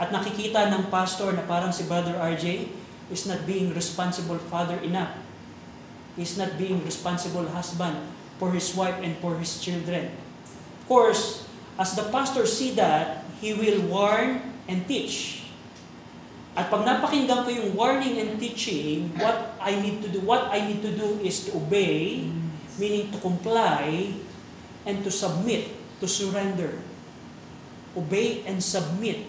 at 0.00 0.08
nakikita 0.12 0.72
ng 0.72 0.88
pastor 0.88 1.32
na 1.32 1.44
parang 1.44 1.72
si 1.72 1.84
Brother 1.88 2.16
RJ 2.16 2.68
is 3.12 3.28
not 3.28 3.44
being 3.44 3.72
responsible 3.72 4.40
father 4.48 4.80
enough. 4.80 5.12
He's 6.16 6.36
not 6.36 6.60
being 6.60 6.84
responsible 6.84 7.48
husband 7.52 7.96
for 8.36 8.52
his 8.52 8.72
wife 8.76 8.96
and 9.00 9.16
for 9.20 9.36
his 9.40 9.60
children. 9.60 10.12
Of 10.82 10.84
course, 10.88 11.48
as 11.80 11.96
the 11.96 12.04
pastor 12.12 12.44
see 12.44 12.76
that, 12.76 13.24
he 13.40 13.56
will 13.56 13.80
warn 13.88 14.44
and 14.68 14.84
teach. 14.84 15.46
At 16.52 16.68
pag 16.68 16.84
napakinggan 16.84 17.48
ko 17.48 17.50
yung 17.50 17.72
warning 17.72 18.20
and 18.20 18.36
teaching, 18.36 19.08
what 19.16 19.56
I 19.56 19.72
need 19.80 20.04
to 20.04 20.08
do, 20.12 20.20
what 20.20 20.52
I 20.52 20.60
need 20.60 20.84
to 20.84 20.92
do 20.92 21.16
is 21.24 21.48
to 21.48 21.56
obey, 21.56 22.28
meaning 22.76 23.08
to 23.08 23.18
comply, 23.24 24.12
and 24.86 25.04
to 25.04 25.10
submit, 25.10 25.70
to 26.00 26.08
surrender. 26.08 26.78
Obey 27.96 28.42
and 28.46 28.62
submit. 28.62 29.26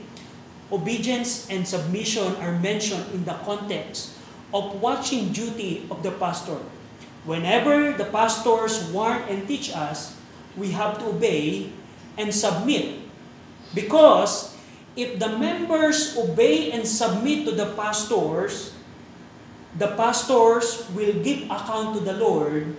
Obedience 0.71 1.49
and 1.49 1.67
submission 1.67 2.35
are 2.37 2.57
mentioned 2.59 3.05
in 3.13 3.25
the 3.25 3.37
context 3.45 4.17
of 4.53 4.81
watching 4.81 5.33
duty 5.33 5.85
of 5.91 6.01
the 6.01 6.11
pastor. 6.11 6.57
Whenever 7.25 7.93
the 7.93 8.05
pastors 8.05 8.89
warn 8.89 9.21
and 9.29 9.47
teach 9.47 9.73
us, 9.75 10.15
we 10.57 10.71
have 10.71 10.99
to 10.99 11.13
obey 11.13 11.71
and 12.17 12.33
submit. 12.33 12.99
Because 13.73 14.53
if 14.95 15.17
the 15.17 15.37
members 15.37 16.17
obey 16.17 16.71
and 16.71 16.85
submit 16.85 17.45
to 17.45 17.51
the 17.51 17.73
pastors, 17.73 18.73
the 19.77 19.97
pastors 19.97 20.85
will 20.93 21.17
give 21.25 21.49
account 21.49 21.97
to 21.97 22.01
the 22.01 22.13
Lord 22.13 22.77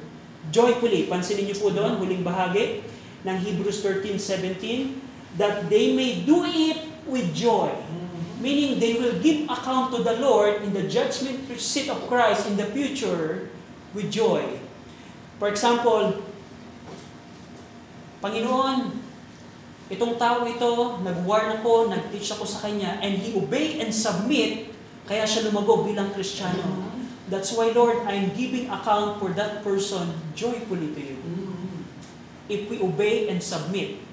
joyfully. 0.50 1.06
Pansinin 1.08 1.48
niyo 1.48 1.56
po 1.60 1.68
doon, 1.72 2.00
huling 2.00 2.24
bahagi 2.26 2.84
ng 3.24 3.36
Hebrews 3.40 3.80
13:17, 3.80 5.00
that 5.40 5.68
they 5.72 5.96
may 5.96 6.24
do 6.24 6.44
it 6.44 6.84
with 7.08 7.32
joy. 7.32 7.72
Meaning 8.44 8.76
they 8.76 9.00
will 9.00 9.16
give 9.24 9.48
account 9.48 9.94
to 9.96 10.04
the 10.04 10.20
Lord 10.20 10.60
in 10.60 10.76
the 10.76 10.84
judgment 10.84 11.48
seat 11.56 11.88
of 11.88 11.96
Christ 12.10 12.44
in 12.44 12.60
the 12.60 12.68
future 12.68 13.48
with 13.96 14.12
joy. 14.12 14.60
For 15.40 15.48
example, 15.48 16.20
Panginoon, 18.20 19.00
itong 19.88 20.16
tao 20.20 20.44
ito, 20.44 21.00
nag-warn 21.00 21.60
ako, 21.60 21.88
nag-teach 21.88 22.36
ako 22.36 22.44
sa 22.44 22.68
kanya, 22.68 23.00
and 23.00 23.20
he 23.20 23.36
obey 23.36 23.80
and 23.80 23.92
submit, 23.92 24.72
kaya 25.04 25.24
siya 25.24 25.48
lumago 25.48 25.84
bilang 25.84 26.12
Kristiyano. 26.12 26.93
That's 27.28 27.52
why, 27.56 27.72
Lord, 27.72 28.04
I'm 28.04 28.36
giving 28.36 28.68
account 28.68 29.16
for 29.20 29.32
that 29.32 29.64
person 29.64 30.12
joyfully 30.36 30.92
to 30.92 31.00
you. 31.00 31.18
If 32.48 32.68
we 32.68 32.76
obey 32.80 33.32
and 33.32 33.40
submit. 33.40 34.04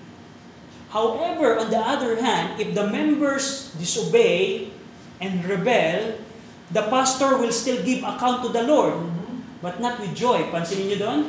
However, 0.91 1.59
on 1.59 1.71
the 1.71 1.79
other 1.79 2.19
hand, 2.19 2.59
if 2.59 2.75
the 2.75 2.87
members 2.87 3.71
disobey 3.75 4.71
and 5.19 5.43
rebel, 5.43 6.19
the 6.71 6.83
pastor 6.87 7.35
will 7.35 7.51
still 7.51 7.83
give 7.83 8.03
account 8.03 8.43
to 8.47 8.49
the 8.51 8.63
Lord, 8.63 8.95
but 9.59 9.79
not 9.83 9.99
with 9.99 10.15
joy. 10.15 10.47
Pansinin 10.51 10.91
niyo 10.91 10.97
doon? 11.03 11.19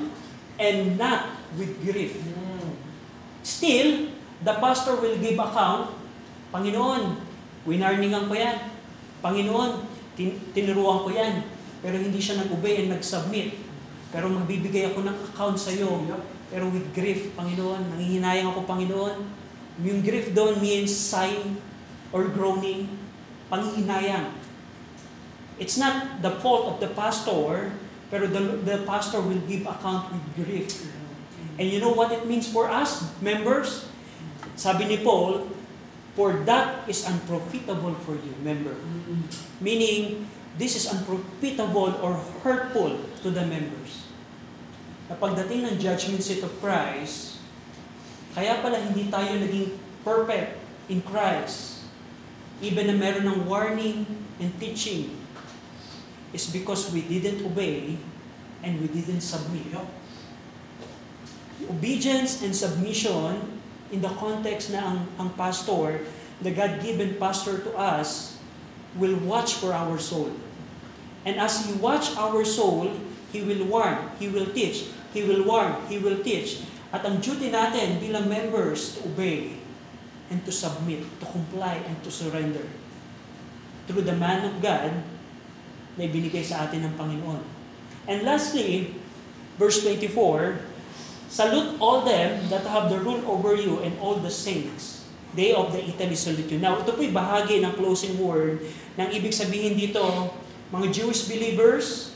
And 0.58 0.94
not 0.98 1.34
with 1.58 1.74
grief. 1.82 2.14
Still, 3.42 4.14
the 4.46 4.54
pastor 4.62 4.98
will 4.98 5.18
give 5.18 5.38
account, 5.38 5.90
Panginoon, 6.54 7.18
winarningan 7.66 8.30
ko 8.30 8.34
yan. 8.38 8.70
Panginoon, 9.18 9.82
tin- 10.14 10.38
tinuruan 10.54 11.02
ko 11.02 11.10
yan. 11.10 11.42
Pero 11.82 11.98
hindi 11.98 12.22
siya 12.22 12.38
nag-obey 12.38 12.86
and 12.86 12.94
nag-submit. 12.94 13.58
Pero 14.14 14.30
magbibigay 14.30 14.94
ako 14.94 15.02
ng 15.02 15.16
account 15.30 15.58
sa 15.58 15.74
iyo. 15.74 16.06
Pero 16.48 16.70
with 16.70 16.86
grief, 16.94 17.34
Panginoon, 17.34 17.96
nangihinayang 17.96 18.54
ako, 18.54 18.62
Panginoon. 18.64 19.16
Yung 19.82 20.00
grief 20.00 20.30
doon 20.30 20.62
means 20.62 20.94
sighing 20.94 21.58
or 22.14 22.28
groaning, 22.30 22.86
panghihinayang. 23.50 24.30
It's 25.56 25.80
not 25.80 26.20
the 26.20 26.38
fault 26.44 26.76
of 26.76 26.76
the 26.78 26.92
pastor, 26.92 27.72
pero 28.12 28.28
the, 28.28 28.60
the 28.62 28.84
pastor 28.84 29.24
will 29.24 29.40
give 29.48 29.64
account 29.64 30.12
with 30.12 30.24
grief. 30.36 30.68
And 31.56 31.68
you 31.68 31.80
know 31.80 31.92
what 31.92 32.12
it 32.12 32.28
means 32.28 32.48
for 32.48 32.68
us, 32.68 33.04
members? 33.24 33.88
Sabi 34.56 34.84
ni 34.88 35.00
Paul, 35.00 35.48
for 36.12 36.44
that 36.44 36.84
is 36.84 37.08
unprofitable 37.08 37.96
for 38.04 38.16
you, 38.20 38.32
member. 38.44 38.76
Meaning, 39.60 40.28
this 40.60 40.76
is 40.76 40.84
unprofitable 40.88 41.96
or 42.04 42.20
hurtful 42.44 43.00
to 43.24 43.28
the 43.32 43.44
members. 43.44 44.04
Na 45.08 45.16
pagdating 45.16 45.64
ng 45.68 45.76
judgment 45.80 46.20
seat 46.20 46.44
of 46.44 46.52
Christ, 46.60 47.40
kaya 48.36 48.60
pala 48.60 48.80
hindi 48.80 49.08
tayo 49.08 49.36
naging 49.40 49.76
perfect 50.04 50.60
in 50.88 51.00
Christ, 51.04 51.84
even 52.60 52.88
na 52.88 52.96
meron 52.96 53.28
ng 53.28 53.38
warning 53.48 54.04
and 54.40 54.50
teaching, 54.60 55.16
is 56.32 56.48
because 56.48 56.88
we 56.92 57.04
didn't 57.04 57.44
obey 57.44 58.00
and 58.64 58.80
we 58.80 58.88
didn't 58.88 59.20
submit. 59.20 59.68
Obedience 61.68 62.42
and 62.42 62.56
submission 62.56 63.60
in 63.92 64.00
the 64.00 64.10
context 64.16 64.72
na 64.72 64.80
ang, 64.82 64.98
ang 65.20 65.30
pastor, 65.36 66.00
the 66.40 66.50
God-given 66.50 67.20
pastor 67.20 67.60
to 67.62 67.70
us, 67.76 68.40
will 68.96 69.16
watch 69.24 69.60
for 69.60 69.72
our 69.72 69.98
soul. 69.98 70.32
And 71.24 71.38
as 71.38 71.64
He 71.64 71.72
watch 71.78 72.16
our 72.16 72.44
soul, 72.44 72.92
He 73.32 73.40
will 73.40 73.64
warn, 73.64 73.96
He 74.18 74.28
will 74.28 74.50
teach, 74.50 74.90
He 75.14 75.22
will 75.24 75.44
warn, 75.44 75.76
He 75.88 75.98
will 75.98 76.20
teach. 76.20 76.64
At 76.92 77.08
ang 77.08 77.24
duty 77.24 77.48
natin 77.48 78.04
bilang 78.04 78.28
members 78.28 79.00
to 79.00 79.08
obey 79.08 79.56
and 80.28 80.44
to 80.44 80.52
submit, 80.52 81.08
to 81.20 81.26
comply 81.28 81.80
and 81.88 81.96
to 82.04 82.12
surrender 82.12 82.64
through 83.88 84.04
the 84.04 84.16
man 84.16 84.44
of 84.44 84.60
God 84.60 84.92
na 85.96 86.02
ibinigay 86.04 86.44
sa 86.44 86.68
atin 86.68 86.84
ng 86.84 86.94
Panginoon. 86.96 87.42
And 88.08 88.24
lastly, 88.24 88.96
verse 89.56 89.80
24, 89.84 90.72
Salute 91.32 91.80
all 91.80 92.04
them 92.04 92.44
that 92.52 92.68
have 92.68 92.92
the 92.92 93.00
rule 93.00 93.24
over 93.24 93.56
you 93.56 93.80
and 93.80 93.96
all 94.04 94.20
the 94.20 94.28
saints. 94.28 95.01
Day 95.32 95.56
of 95.56 95.72
the 95.72 95.80
Italy 95.80 96.12
you. 96.52 96.60
Now, 96.60 96.76
ito 96.76 96.92
po'y 96.92 97.08
bahagi 97.08 97.64
ng 97.64 97.72
closing 97.80 98.20
word 98.20 98.60
ng 99.00 99.08
ibig 99.16 99.32
sabihin 99.32 99.72
dito, 99.72 100.02
mga 100.68 100.92
Jewish 100.92 101.24
believers, 101.28 102.12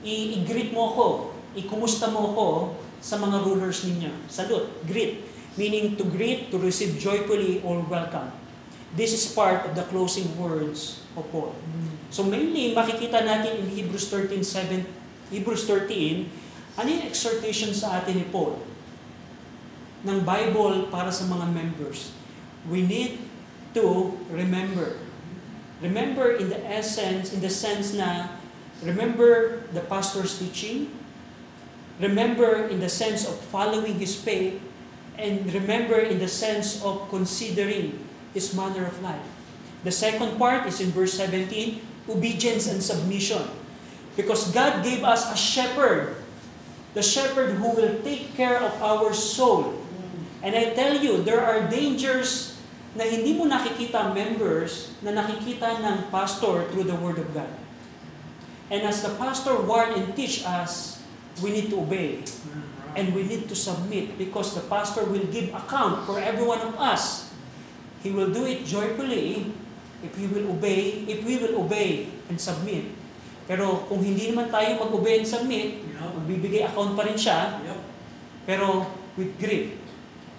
i-greet 0.00 0.72
mo 0.72 0.92
ako, 0.92 1.06
ikumusta 1.52 2.08
mo 2.08 2.32
ako 2.32 2.48
sa 3.02 3.20
mga 3.20 3.44
rulers 3.44 3.84
ninyo. 3.84 4.12
Salute, 4.32 4.68
greet. 4.88 5.28
Meaning 5.60 6.00
to 6.00 6.08
greet, 6.08 6.48
to 6.48 6.56
receive 6.56 6.96
joyfully 6.96 7.60
or 7.60 7.84
welcome. 7.84 8.32
This 8.96 9.12
is 9.12 9.24
part 9.32 9.68
of 9.68 9.76
the 9.76 9.84
closing 9.88 10.28
words 10.36 11.04
of 11.16 11.28
Paul. 11.28 11.52
So 12.12 12.24
mainly, 12.24 12.72
makikita 12.72 13.24
natin 13.24 13.64
in 13.64 13.66
Hebrews 13.72 14.08
13:7, 14.08 14.84
Hebrews 15.32 15.64
13, 15.68 16.28
ano 16.76 16.88
yung 16.88 17.04
exhortation 17.04 17.72
sa 17.72 18.00
atin 18.00 18.20
ni 18.20 18.26
Paul? 18.28 18.60
Ng 20.08 20.18
Bible 20.24 20.88
para 20.88 21.12
sa 21.12 21.24
mga 21.28 21.48
members. 21.52 22.12
We 22.68 22.82
need 22.82 23.18
to 23.74 24.18
remember. 24.30 24.98
Remember 25.80 26.38
in 26.38 26.48
the 26.48 26.62
essence, 26.62 27.32
in 27.32 27.40
the 27.40 27.50
sense 27.50 27.92
na 27.92 28.28
remember 28.82 29.66
the 29.74 29.80
pastor's 29.80 30.38
teaching, 30.38 30.94
remember 31.98 32.70
in 32.70 32.78
the 32.78 32.88
sense 32.88 33.26
of 33.26 33.34
following 33.50 33.98
his 33.98 34.14
faith, 34.14 34.62
and 35.18 35.52
remember 35.52 35.98
in 35.98 36.18
the 36.18 36.28
sense 36.28 36.82
of 36.82 37.08
considering 37.10 37.98
his 38.34 38.54
manner 38.54 38.86
of 38.86 38.94
life. 39.02 39.26
The 39.84 39.92
second 39.92 40.38
part 40.38 40.66
is 40.66 40.80
in 40.80 40.90
verse 40.94 41.14
17, 41.14 41.82
obedience 42.08 42.70
and 42.70 42.82
submission. 42.82 43.42
Because 44.16 44.50
God 44.52 44.84
gave 44.84 45.02
us 45.02 45.26
a 45.32 45.36
shepherd, 45.36 46.16
the 46.94 47.02
shepherd 47.02 47.56
who 47.56 47.74
will 47.74 47.98
take 48.02 48.34
care 48.34 48.60
of 48.60 48.70
our 48.82 49.12
soul. 49.12 49.74
And 50.42 50.54
I 50.54 50.74
tell 50.74 50.96
you, 50.96 51.22
there 51.22 51.40
are 51.40 51.68
dangers 51.68 52.51
na 52.92 53.08
hindi 53.08 53.32
mo 53.36 53.48
nakikita 53.48 54.12
members 54.12 54.92
na 55.00 55.16
nakikita 55.16 55.80
ng 55.80 56.12
pastor 56.12 56.68
through 56.72 56.84
the 56.84 56.96
Word 57.00 57.16
of 57.16 57.28
God. 57.32 57.48
And 58.68 58.84
as 58.84 59.00
the 59.04 59.12
pastor 59.16 59.56
warn 59.64 59.96
and 59.96 60.12
teach 60.16 60.44
us, 60.44 61.00
we 61.40 61.52
need 61.52 61.72
to 61.72 61.80
obey. 61.80 62.24
And 62.92 63.16
we 63.16 63.24
need 63.24 63.48
to 63.48 63.56
submit 63.56 64.20
because 64.20 64.52
the 64.52 64.64
pastor 64.68 65.08
will 65.08 65.24
give 65.32 65.48
account 65.56 66.04
for 66.04 66.20
every 66.20 66.44
one 66.44 66.60
of 66.60 66.76
us. 66.76 67.32
He 68.04 68.12
will 68.12 68.28
do 68.28 68.44
it 68.44 68.68
joyfully 68.68 69.48
if 70.04 70.12
he 70.12 70.28
will 70.28 70.52
obey, 70.52 71.08
if 71.08 71.24
we 71.24 71.40
will 71.40 71.64
obey 71.64 72.12
and 72.28 72.36
submit. 72.36 72.92
Pero 73.48 73.88
kung 73.88 74.04
hindi 74.04 74.28
naman 74.28 74.52
tayo 74.52 74.76
mag-obey 74.84 75.24
and 75.24 75.28
submit, 75.28 75.80
magbibigay 75.96 76.68
account 76.68 76.92
pa 76.92 77.08
rin 77.08 77.16
siya, 77.16 77.56
pero 78.44 78.84
with 79.16 79.32
grief. 79.40 79.78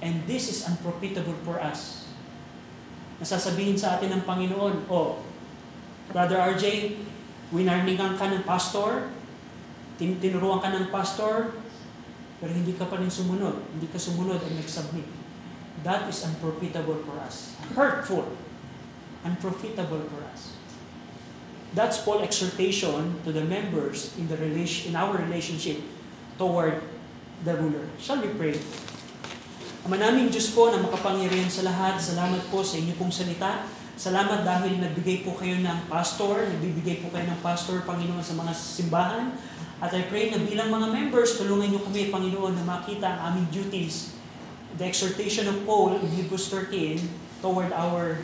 And 0.03 0.21
this 0.27 0.51
is 0.51 0.67
unprofitable 0.67 1.35
for 1.47 1.57
us. 1.63 2.02
Nasasabihin 3.23 3.79
sa 3.79 3.95
atin 3.95 4.19
ng 4.19 4.27
Panginoon, 4.27 4.83
oh, 4.91 5.23
Brother 6.11 6.43
RJ, 6.59 6.99
winarningan 7.55 8.19
ka 8.19 8.27
ng 8.27 8.43
pastor, 8.43 9.07
tin- 9.95 10.19
tinuruan 10.19 10.59
ka 10.59 10.75
ng 10.75 10.91
pastor, 10.91 11.55
pero 12.43 12.51
hindi 12.51 12.75
ka 12.75 12.91
pa 12.91 12.99
rin 12.99 13.07
sumunod, 13.07 13.63
hindi 13.71 13.87
ka 13.87 13.95
sumunod 13.95 14.43
and 14.43 14.59
nag-submit. 14.59 15.07
That 15.87 16.11
is 16.11 16.19
unprofitable 16.27 16.99
for 17.07 17.15
us. 17.23 17.55
Hurtful. 17.71 18.27
Unprofitable 19.23 20.03
for 20.11 20.19
us. 20.27 20.59
That's 21.71 22.03
Paul's 22.03 22.27
exhortation 22.27 23.23
to 23.23 23.31
the 23.31 23.47
members 23.47 24.11
in 24.19 24.27
the 24.27 24.35
relation 24.35 24.91
in 24.91 24.99
our 24.99 25.15
relationship 25.15 25.79
toward 26.35 26.83
the 27.47 27.55
ruler. 27.55 27.87
Shall 28.03 28.19
we 28.19 28.35
pray? 28.35 28.59
Ama 29.83 29.99
naming 29.99 30.31
Diyos 30.31 30.55
po 30.55 30.71
na 30.71 30.79
makapangyarihan 30.79 31.51
sa 31.51 31.67
lahat, 31.67 31.99
salamat 31.99 32.39
po 32.47 32.63
sa 32.63 32.79
inyo 32.79 32.95
pong 32.95 33.11
salita. 33.11 33.67
Salamat 33.99 34.47
dahil 34.47 34.79
nagbigay 34.79 35.27
po 35.27 35.35
kayo 35.35 35.59
ng 35.59 35.91
pastor, 35.91 36.47
nagbibigay 36.47 37.03
po 37.03 37.11
kayo 37.11 37.27
ng 37.27 37.39
pastor, 37.43 37.83
Panginoon, 37.83 38.23
sa 38.23 38.31
mga 38.31 38.55
simbahan. 38.55 39.35
At 39.83 39.91
I 39.91 40.07
pray 40.07 40.31
na 40.31 40.39
bilang 40.39 40.71
mga 40.71 40.87
members, 40.87 41.35
tulungan 41.35 41.67
niyo 41.67 41.83
kami, 41.83 42.07
Panginoon, 42.07 42.55
na 42.55 42.63
makita 42.63 43.11
ang 43.11 43.35
aming 43.35 43.51
duties. 43.51 44.15
The 44.79 44.87
exhortation 44.87 45.51
of 45.51 45.67
Paul 45.67 45.99
in 45.99 46.07
Hebrews 46.15 46.47
13 46.47 47.43
toward 47.43 47.75
our 47.75 48.23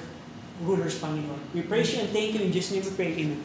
rulers, 0.63 0.95
Panginoon. 1.03 1.43
We 1.51 1.67
praise 1.67 1.91
you 1.91 2.07
and 2.07 2.09
thank 2.15 2.39
you 2.39 2.41
in 2.47 2.55
Jesus' 2.55 2.79
name 2.79 2.87
we 2.87 2.95
pray. 2.95 3.11
Amen. 3.19 3.43